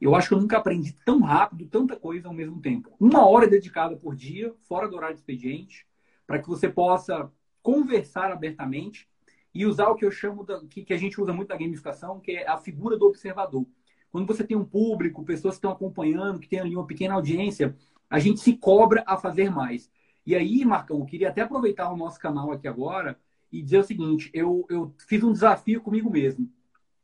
[0.00, 2.94] Eu acho que eu nunca aprendi tão rápido, tanta coisa ao mesmo tempo.
[3.00, 5.86] Uma hora dedicada por dia, fora do horário de expediente,
[6.26, 7.30] para que você possa
[7.62, 9.08] conversar abertamente
[9.54, 12.18] e usar o que eu chamo, da, que, que a gente usa muito na gamificação,
[12.18, 13.64] que é a figura do observador.
[14.10, 17.76] Quando você tem um público, pessoas que estão acompanhando, que tem ali uma pequena audiência,
[18.10, 19.90] a gente se cobra a fazer mais.
[20.26, 23.18] E aí, Marcão, eu queria até aproveitar o nosso canal aqui agora
[23.52, 26.50] e dizer o seguinte: eu, eu fiz um desafio comigo mesmo.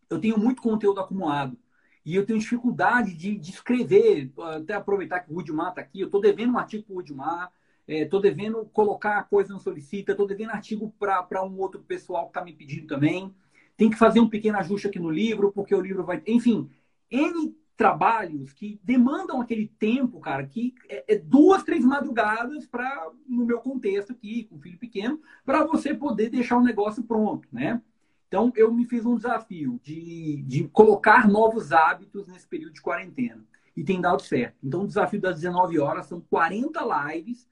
[0.09, 1.57] Eu tenho muito conteúdo acumulado
[2.05, 6.01] e eu tenho dificuldade de, de escrever, até aproveitar que o Rudimar está aqui.
[6.01, 7.53] Eu estou devendo um artigo para o Rudimar,
[7.91, 12.31] estou é, devendo colocar coisa no Solicita, estou devendo artigo para um outro pessoal que
[12.31, 13.35] está me pedindo também.
[13.77, 16.23] Tem que fazer um pequeno ajuste aqui no livro, porque o livro vai.
[16.27, 16.71] Enfim,
[17.11, 23.47] N trabalhos que demandam aquele tempo, cara, que é, é duas, três madrugadas para, no
[23.47, 27.81] meu contexto aqui, com filho pequeno, para você poder deixar o negócio pronto, né?
[28.29, 33.43] Então, eu me fiz um desafio de, de colocar novos hábitos nesse período de quarentena.
[33.75, 34.57] E tem dado certo.
[34.63, 37.49] Então, o desafio das 19 horas são 40 lives.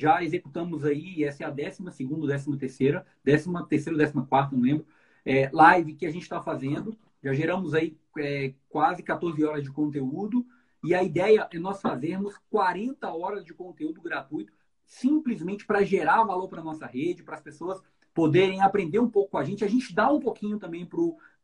[0.00, 4.86] Já executamos aí, essa é a 12 segunda, 13 terceira, 13 terceira, 14 não lembro.
[5.24, 6.96] é, live que a gente está fazendo.
[7.22, 10.46] Já geramos aí é, quase 14 horas de conteúdo.
[10.82, 14.50] E a ideia é nós fazermos 40 horas de conteúdo gratuito,
[14.86, 17.82] simplesmente para gerar valor para a nossa rede, para as pessoas
[18.14, 19.64] poderem aprender um pouco com a gente.
[19.64, 20.88] A gente dá um pouquinho também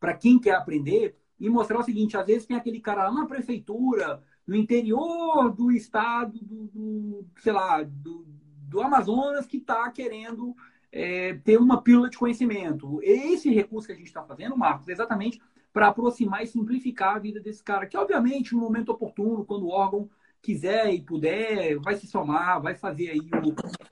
[0.00, 3.26] para quem quer aprender e mostrar o seguinte: às vezes tem aquele cara lá na
[3.26, 8.24] prefeitura, no interior do estado, do, do sei lá, do,
[8.66, 10.54] do Amazonas, que está querendo
[10.92, 13.00] é, ter uma pílula de conhecimento.
[13.02, 15.40] Esse recurso que a gente está fazendo, Marcos, é exatamente
[15.72, 19.70] para aproximar e simplificar a vida desse cara, que obviamente no momento oportuno, quando o
[19.70, 20.08] órgão
[20.40, 23.20] quiser e puder, vai se somar, vai fazer aí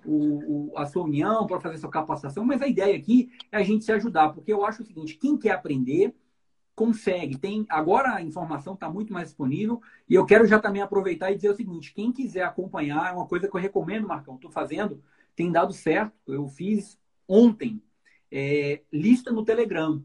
[0.07, 3.59] o, o, o, a sua união para fazer sua capacitação, mas a ideia aqui é
[3.59, 6.15] a gente se ajudar, porque eu acho o seguinte, quem quer aprender,
[6.75, 7.39] consegue.
[7.39, 11.37] Tem agora a informação está muito mais disponível e eu quero já também aproveitar e
[11.37, 15.03] dizer o seguinte: quem quiser acompanhar, é uma coisa que eu recomendo, Marcão, estou fazendo,
[15.37, 16.13] tem dado certo.
[16.27, 16.99] Eu fiz
[17.29, 17.83] ontem
[18.31, 20.03] é, lista no Telegram.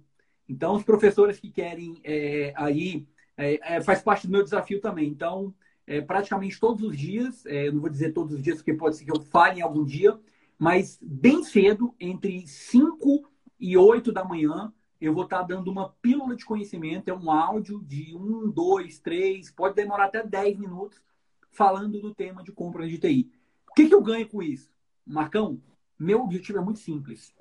[0.48, 3.08] Então, os professores que querem é, aí
[3.38, 5.08] é, é faz parte do meu desafio também.
[5.08, 5.54] Então,
[5.86, 9.06] é, praticamente todos os dias, é, não vou dizer todos os dias porque pode ser
[9.06, 10.20] que eu fale em algum dia,
[10.58, 13.28] mas bem cedo, entre 5
[13.60, 17.82] e 8 da manhã, eu vou estar dando uma pílula de conhecimento, é um áudio
[17.84, 21.02] de um, dois, três, pode demorar até 10 minutos,
[21.52, 23.32] falando do tema de compra de TI.
[23.70, 24.70] O que, que eu ganho com isso?
[25.06, 25.62] Marcão,
[25.98, 27.34] meu objetivo é muito simples.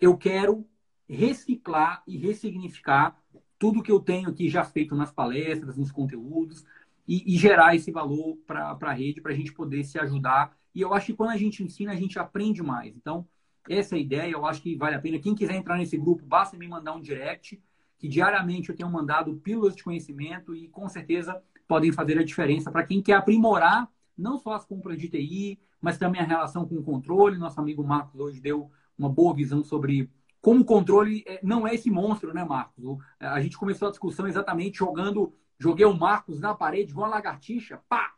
[0.00, 0.66] Eu quero
[1.08, 3.18] reciclar e ressignificar
[3.58, 6.64] tudo que eu tenho aqui já feito nas palestras, nos conteúdos,
[7.06, 10.56] e, e gerar esse valor para a rede, para a gente poder se ajudar.
[10.74, 12.96] E eu acho que quando a gente ensina, a gente aprende mais.
[12.96, 13.26] Então,
[13.68, 15.18] essa é a ideia, eu acho que vale a pena.
[15.18, 17.60] Quem quiser entrar nesse grupo, basta me mandar um direct,
[17.98, 22.70] que diariamente eu tenho mandado pílulas de conhecimento e com certeza podem fazer a diferença
[22.70, 26.76] para quem quer aprimorar não só as compras de TI, mas também a relação com
[26.76, 27.38] o controle.
[27.38, 31.74] Nosso amigo Marcos hoje deu uma boa visão sobre como o controle é, não é
[31.74, 32.98] esse monstro, né, Marcos?
[33.18, 37.80] A gente começou a discussão exatamente jogando, joguei o Marcos na parede, igual uma lagartixa,
[37.88, 38.14] pá!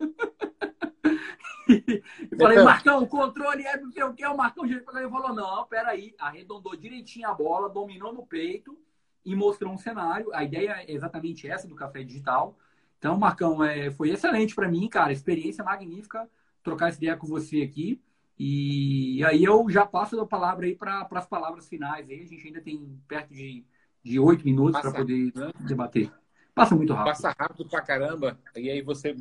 [1.68, 5.66] e falei, Marcão, o controle é não sei o que, o Marcão ele falou, não,
[5.66, 8.76] peraí, arredondou direitinho a bola, dominou no peito
[9.24, 10.32] e mostrou um cenário.
[10.34, 12.56] A ideia é exatamente essa do café digital.
[12.98, 16.28] Então, Marcão, é, foi excelente para mim, cara, experiência magnífica
[16.62, 18.00] trocar essa ideia com você aqui.
[18.38, 22.08] E aí eu já passo a palavra aí para as palavras finais.
[22.08, 26.10] Aí a gente ainda tem perto de oito minutos para poder debater.
[26.54, 27.12] Passa muito rápido.
[27.12, 28.38] Passa rápido pra caramba.
[28.56, 29.14] E aí você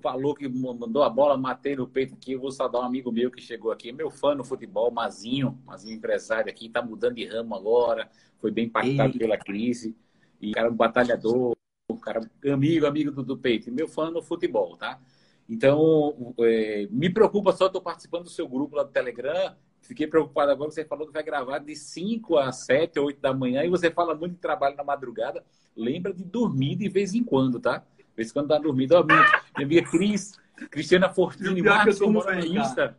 [0.00, 2.32] falou que mandou a bola, matei no peito aqui.
[2.32, 5.96] Eu vou saudar um amigo meu que chegou aqui, meu fã no futebol, Mazinho, Mazinho
[5.96, 9.18] empresário aqui, tá mudando de ramo agora, foi bem impactado Ei.
[9.18, 9.96] pela crise.
[10.40, 11.54] E cara, um batalhador,
[11.90, 12.20] um cara
[12.50, 13.70] amigo, amigo do, do peito.
[13.70, 15.00] Meu fã no futebol, tá?
[15.48, 19.56] Então, é, me preocupa só, estou participando do seu grupo lá do Telegram.
[19.82, 23.64] Fiquei preocupado agora, você falou que vai gravar de 5 a 7, 8 da manhã,
[23.64, 25.44] e você fala muito de trabalho na madrugada.
[25.76, 27.84] Lembra de dormir de vez em quando, tá?
[28.20, 28.92] Vez em quando tá dormindo.
[28.92, 29.22] Ó, minha,
[29.56, 30.38] minha amiga Cris,
[30.70, 32.96] Cristiana Fortini, Marcos, no Insta.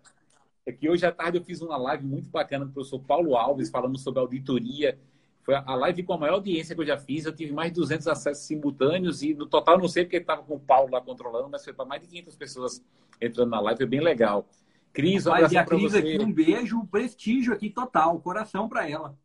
[0.65, 3.35] É que hoje à tarde eu fiz uma live muito bacana com o professor Paulo
[3.35, 4.99] Alves, falando sobre auditoria.
[5.41, 7.25] Foi a live com a maior audiência que eu já fiz.
[7.25, 10.55] Eu tive mais de 200 acessos simultâneos e no total não sei porque estava com
[10.55, 12.83] o Paulo lá controlando, mas foi para mais de 500 pessoas
[13.19, 13.77] entrando na live.
[13.77, 14.47] Foi bem legal.
[14.93, 15.97] Cris, um abraço para você.
[15.97, 19.17] Aqui, um beijo, um prestígio aqui total, coração para ela.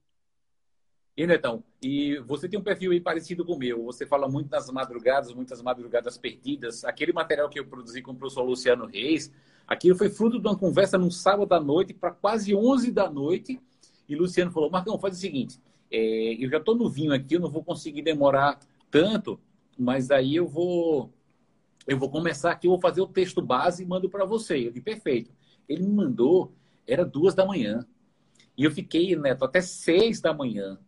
[1.17, 3.85] E Netão, e você tem um perfil aí parecido com o meu.
[3.85, 6.85] Você fala muito nas madrugadas, muitas madrugadas perdidas.
[6.85, 9.33] Aquele material que eu produzi com o professor Luciano Reis,
[9.67, 13.59] aquilo foi fruto de uma conversa num sábado à noite para quase 11 da noite.
[14.07, 15.59] E Luciano falou: Marcão, faz o seguinte,
[15.91, 18.61] é, eu já estou no vinho aqui, eu não vou conseguir demorar
[18.91, 19.41] tanto,
[19.79, 21.11] mas aí eu vou
[21.87, 24.67] eu vou começar aqui, eu vou fazer o texto base e mando para você.
[24.67, 25.33] Eu disse, perfeito.
[25.67, 26.53] Ele me mandou,
[26.87, 27.87] era duas da manhã.
[28.59, 30.79] E eu fiquei, Neto, até seis da manhã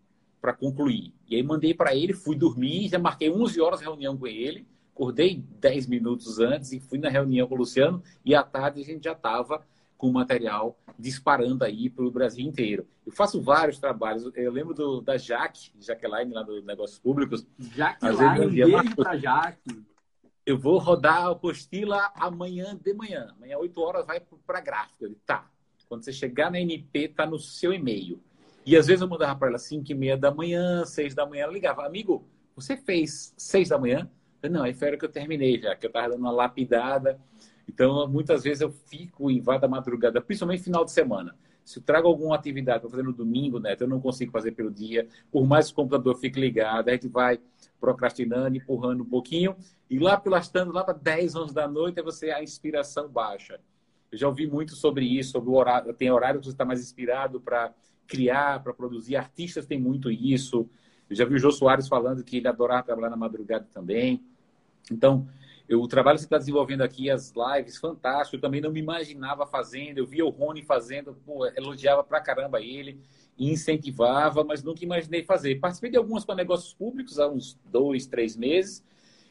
[0.41, 1.12] para concluir.
[1.28, 4.66] E aí mandei para ele, fui dormir, já marquei 11 horas de reunião com ele,
[4.95, 8.84] acordei 10 minutos antes e fui na reunião com o Luciano e à tarde a
[8.84, 9.64] gente já estava
[9.97, 12.86] com o material disparando aí para o Brasil inteiro.
[13.05, 14.30] Eu faço vários trabalhos.
[14.34, 17.45] Eu lembro do, da Jaque, Jaqueline, lá do Negócios Públicos.
[17.59, 19.84] Jaqueline, beijo para Jaque.
[20.47, 23.28] Eu vou rodar a apostila amanhã de manhã.
[23.36, 25.05] Amanhã, 8 horas, vai para a gráfica.
[25.05, 25.51] Eu tá.
[25.89, 28.22] Quando você chegar na NP, tá no seu e-mail.
[28.69, 31.45] E às vezes eu mandava para ela 5 e meia da manhã, 6 da manhã,
[31.45, 34.11] ela ligava, amigo, você fez 6 da manhã?
[34.43, 36.31] Eu, não, aí foi a hora que eu terminei já, que eu estava dando uma
[36.31, 37.19] lapidada.
[37.66, 41.35] Então, muitas vezes eu fico em vada madrugada, principalmente final de semana.
[41.64, 44.71] Se eu trago alguma atividade para fazer no domingo, né, eu não consigo fazer pelo
[44.71, 47.41] dia, por mais que o computador fique ligado, a gente vai
[47.81, 49.57] procrastinando, empurrando um pouquinho,
[49.89, 53.59] e lá pelas lá para 10, 11 da noite, você a inspiração baixa.
[54.12, 56.83] Eu já ouvi muito sobre isso, sobre o horário, tem horário que você está mais
[56.83, 57.73] inspirado para
[58.09, 59.15] criar, para produzir.
[59.15, 60.69] Artistas têm muito isso.
[61.09, 64.25] Eu já vi o Jô Soares falando que ele adorava trabalhar na madrugada também.
[64.91, 65.29] Então,
[65.69, 68.37] eu, o trabalho que você está desenvolvendo aqui, as lives, fantástico.
[68.37, 69.99] Eu também não me imaginava fazendo.
[69.99, 72.99] Eu via o Rony fazendo, pô, elogiava pra caramba ele,
[73.39, 75.57] incentivava, mas nunca imaginei fazer.
[75.57, 78.83] Participei de algumas para negócios públicos há uns dois, três meses.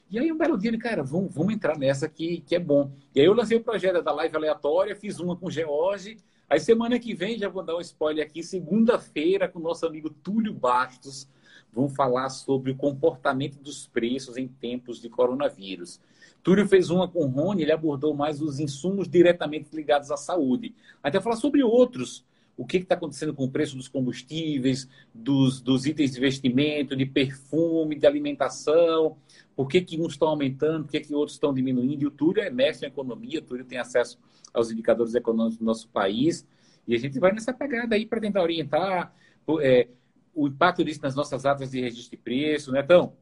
[0.10, 2.92] E aí, um belo dia, ele, cara, vamos, vamos entrar nessa aqui, que é bom.
[3.14, 6.18] E aí, eu lancei o projeto da live aleatória, fiz uma com o George.
[6.50, 10.10] Aí, semana que vem, já vou dar um spoiler aqui, segunda-feira, com o nosso amigo
[10.10, 11.28] Túlio Bastos,
[11.74, 16.00] vamos falar sobre o comportamento dos preços em tempos de coronavírus.
[16.42, 20.74] Túlio fez uma com o Rony, ele abordou mais os insumos diretamente ligados à saúde.
[21.04, 22.24] Até falar sobre outros,
[22.58, 27.06] o que está acontecendo com o preço dos combustíveis, dos, dos, itens de investimento, de
[27.06, 29.16] perfume, de alimentação,
[29.56, 32.02] por que, que uns estão aumentando, por que, que outros estão diminuindo.
[32.02, 34.20] E o Túlio é mestre em economia, o Túlio tem acesso
[34.52, 36.48] aos indicadores econômicos do nosso país,
[36.88, 39.14] e a gente vai nessa pegada aí para tentar orientar
[39.62, 39.88] é,
[40.34, 42.82] o impacto disso nas nossas atas de registro de preço, né?
[42.82, 43.14] Então,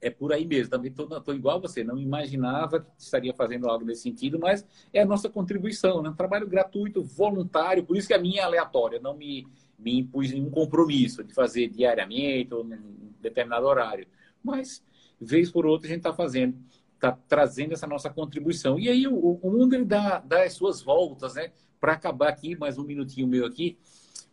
[0.00, 0.70] é por aí mesmo.
[0.70, 5.02] Também estou igual a você, não imaginava que estaria fazendo algo nesse sentido, mas é
[5.02, 6.10] a nossa contribuição, né?
[6.10, 9.46] um trabalho gratuito, voluntário, por isso que a minha é aleatória, não me,
[9.78, 14.06] me impus nenhum compromisso de fazer diariamente ou em determinado horário.
[14.42, 14.82] Mas,
[15.20, 16.56] vez por outra, a gente está fazendo,
[16.94, 18.78] está trazendo essa nossa contribuição.
[18.78, 21.52] E aí o, o mundo ele dá, dá as suas voltas, né?
[21.80, 23.78] Para acabar aqui, mais um minutinho meu aqui.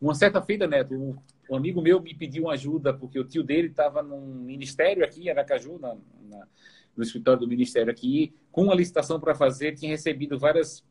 [0.02, 1.16] Uma certa feita, Neto,
[1.50, 5.30] um amigo meu me pediu ajuda, porque o tio dele estava num ministério aqui em
[5.30, 6.48] Aracaju, na, na,
[6.96, 10.84] no escritório do ministério aqui, com uma licitação para fazer, tinha recebido várias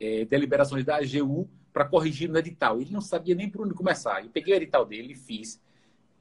[0.00, 2.80] é, deliberações da AGU para corrigir no edital.
[2.80, 4.24] Ele não sabia nem por onde começar.
[4.24, 5.60] Eu peguei o edital dele e fiz.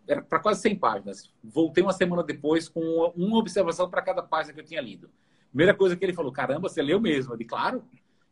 [0.08, 1.34] Era para quase 100 páginas.
[1.44, 2.82] Voltei uma semana depois com
[3.16, 5.10] uma observação para cada página que eu tinha lido.
[5.50, 7.34] Primeira coisa que ele falou: caramba, você leu mesmo?
[7.34, 7.84] Eu disse, claro.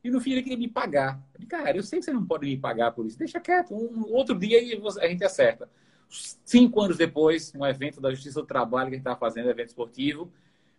[0.05, 1.19] E no fim ele queria me pagar.
[1.33, 3.17] Eu disse, cara, eu sei que você não pode me pagar por isso.
[3.17, 3.73] Deixa quieto.
[3.73, 4.59] Um outro dia
[5.01, 5.67] a gente acerta.
[6.45, 9.69] Cinco anos depois, um evento da Justiça do Trabalho que a gente estava fazendo, evento
[9.69, 10.31] esportivo,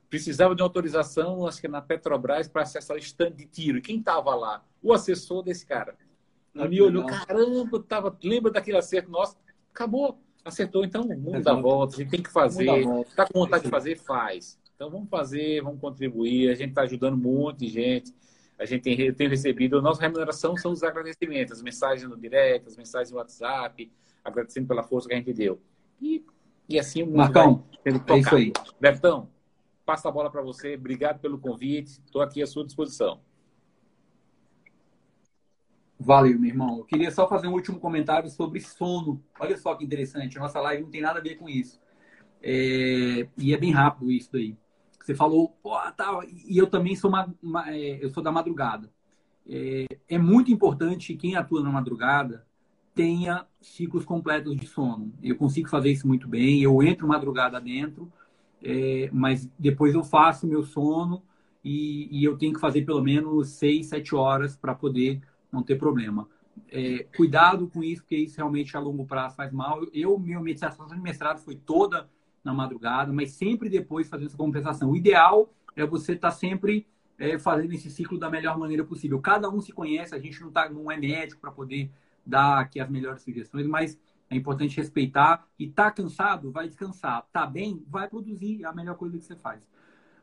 [0.08, 3.78] precisava de uma autorização, acho que na Petrobras, para acessar o stand de tiro.
[3.78, 4.64] E quem estava lá?
[4.80, 5.96] O assessor desse cara.
[6.54, 9.36] Aí me olhou, caramba, tava, lembra daquele acerto nosso?
[9.74, 10.84] Acabou, acertou.
[10.84, 12.70] Então, o mundo dá volta, a gente tem que fazer.
[13.00, 13.96] Está com vontade de fazer?
[13.96, 14.56] Faz.
[14.76, 16.48] Então, vamos fazer, vamos contribuir.
[16.48, 18.14] A gente está ajudando um monte de gente.
[18.58, 18.82] A gente
[19.12, 23.18] tem, recebido, a nossa remuneração são os agradecimentos, as mensagens no direct, as mensagens no
[23.18, 23.92] WhatsApp,
[24.24, 25.60] agradecendo pela força que a gente deu.
[26.00, 26.24] E,
[26.68, 28.52] e assim o mundo Marcão, é isso aí.
[28.80, 29.28] Bertão,
[29.84, 30.74] passa a bola para você.
[30.74, 32.00] Obrigado pelo convite.
[32.04, 33.20] Estou aqui à sua disposição.
[35.98, 36.78] Valeu, meu irmão.
[36.78, 39.22] Eu queria só fazer um último comentário sobre sono.
[39.38, 40.36] Olha só que interessante.
[40.36, 41.80] A nossa live não tem nada a ver com isso.
[42.42, 43.26] É...
[43.38, 44.56] E é bem rápido isso daí.
[45.06, 48.90] Você falou, pô, tá, e eu também sou, uma, uma é, eu sou da madrugada.
[49.48, 52.44] É, é, muito importante que quem atua na madrugada
[52.92, 55.12] tenha ciclos completos de sono.
[55.22, 58.12] Eu consigo fazer isso muito bem, eu entro madrugada dentro,
[58.60, 61.22] é, mas depois eu faço meu sono
[61.62, 65.76] e, e, eu tenho que fazer pelo menos seis, sete horas para poder não ter
[65.76, 66.28] problema.
[66.68, 69.84] É, cuidado com isso, porque isso realmente a longo prazo faz mal.
[69.94, 72.08] Eu, minha meditação de mestrado foi toda
[72.46, 74.90] na madrugada, mas sempre depois fazendo essa compensação.
[74.90, 76.86] O ideal é você estar tá sempre
[77.18, 79.20] é, fazendo esse ciclo da melhor maneira possível.
[79.20, 81.90] Cada um se conhece, a gente não, tá, não é médico para poder
[82.24, 83.98] dar aqui as melhores sugestões, mas
[84.30, 85.44] é importante respeitar.
[85.58, 87.26] E tá cansado, vai descansar.
[87.32, 89.68] Tá bem, vai produzir é a melhor coisa que você faz.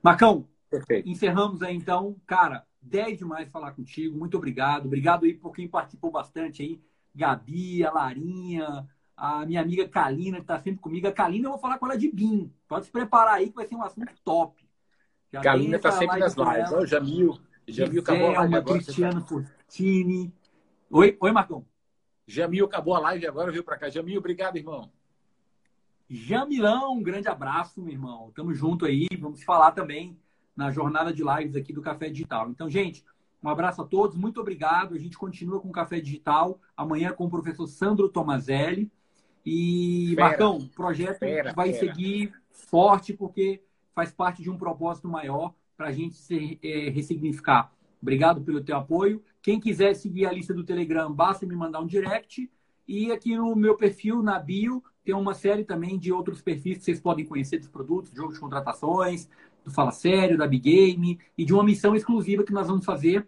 [0.02, 1.10] Macão, Perfeito.
[1.10, 2.16] encerramos aí então.
[2.26, 4.18] Cara, 10 demais falar contigo.
[4.18, 4.86] Muito obrigado.
[4.86, 6.82] Obrigado aí por quem participou bastante aí.
[7.14, 11.08] Gabi, a Larinha, a minha amiga Kalina, que está sempre comigo.
[11.08, 12.52] A Kalina, eu vou falar com ela de BIM.
[12.68, 14.64] Pode se preparar aí, que vai ser um assunto top.
[15.32, 16.72] Já Kalina está sempre nas lives.
[16.72, 17.40] Olha o Jamil.
[17.68, 18.80] Jamil acabou a live agora.
[18.80, 19.26] Cristiano.
[19.26, 20.34] Fortini.
[20.90, 21.66] Oi, Oi, Marcão.
[22.28, 23.90] Jamil acabou a live agora, veio para cá.
[23.90, 24.92] Jamil, obrigado, irmão.
[26.10, 28.32] Jamilão, um grande abraço, meu irmão.
[28.36, 29.08] Tamo junto aí.
[29.20, 30.18] Vamos falar também
[30.56, 32.50] na jornada de lives aqui do Café Digital.
[32.50, 33.04] Então, gente,
[33.42, 34.16] um abraço a todos.
[34.16, 34.94] Muito obrigado.
[34.94, 36.60] A gente continua com o Café Digital.
[36.78, 38.92] Amanhã com o professor Sandro Tomazelli.
[39.46, 41.88] E, fera, Marcão, o projeto fera, vai fera.
[41.88, 43.62] seguir forte porque
[43.94, 47.72] faz parte de um propósito maior para a gente se é, ressignificar.
[48.02, 49.22] Obrigado pelo teu apoio.
[49.42, 52.50] Quem quiser seguir a lista do Telegram, basta me mandar um direct.
[52.88, 56.84] E aqui no meu perfil, na bio, tem uma série também de outros perfis que
[56.84, 59.28] vocês podem conhecer dos produtos, de contratações,
[59.64, 63.28] do Fala Sério, da Big Game e de uma missão exclusiva que nós vamos fazer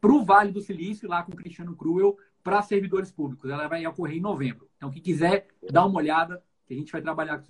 [0.00, 3.50] para o Vale do Silício, lá com o Cristiano Cruel, para servidores públicos.
[3.50, 4.70] Ela vai ocorrer em novembro.
[4.76, 7.42] Então, quem quiser, dá uma olhada, que a gente vai trabalhar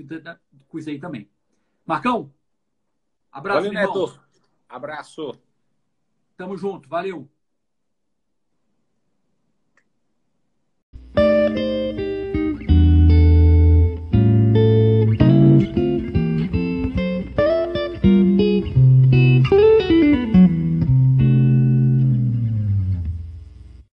[0.68, 1.28] com isso aí também.
[1.84, 2.32] Marcão,
[3.30, 4.20] abraço, Valeu, Neto.
[4.68, 5.38] Abraço.
[6.36, 6.88] Tamo junto.
[6.88, 7.28] Valeu.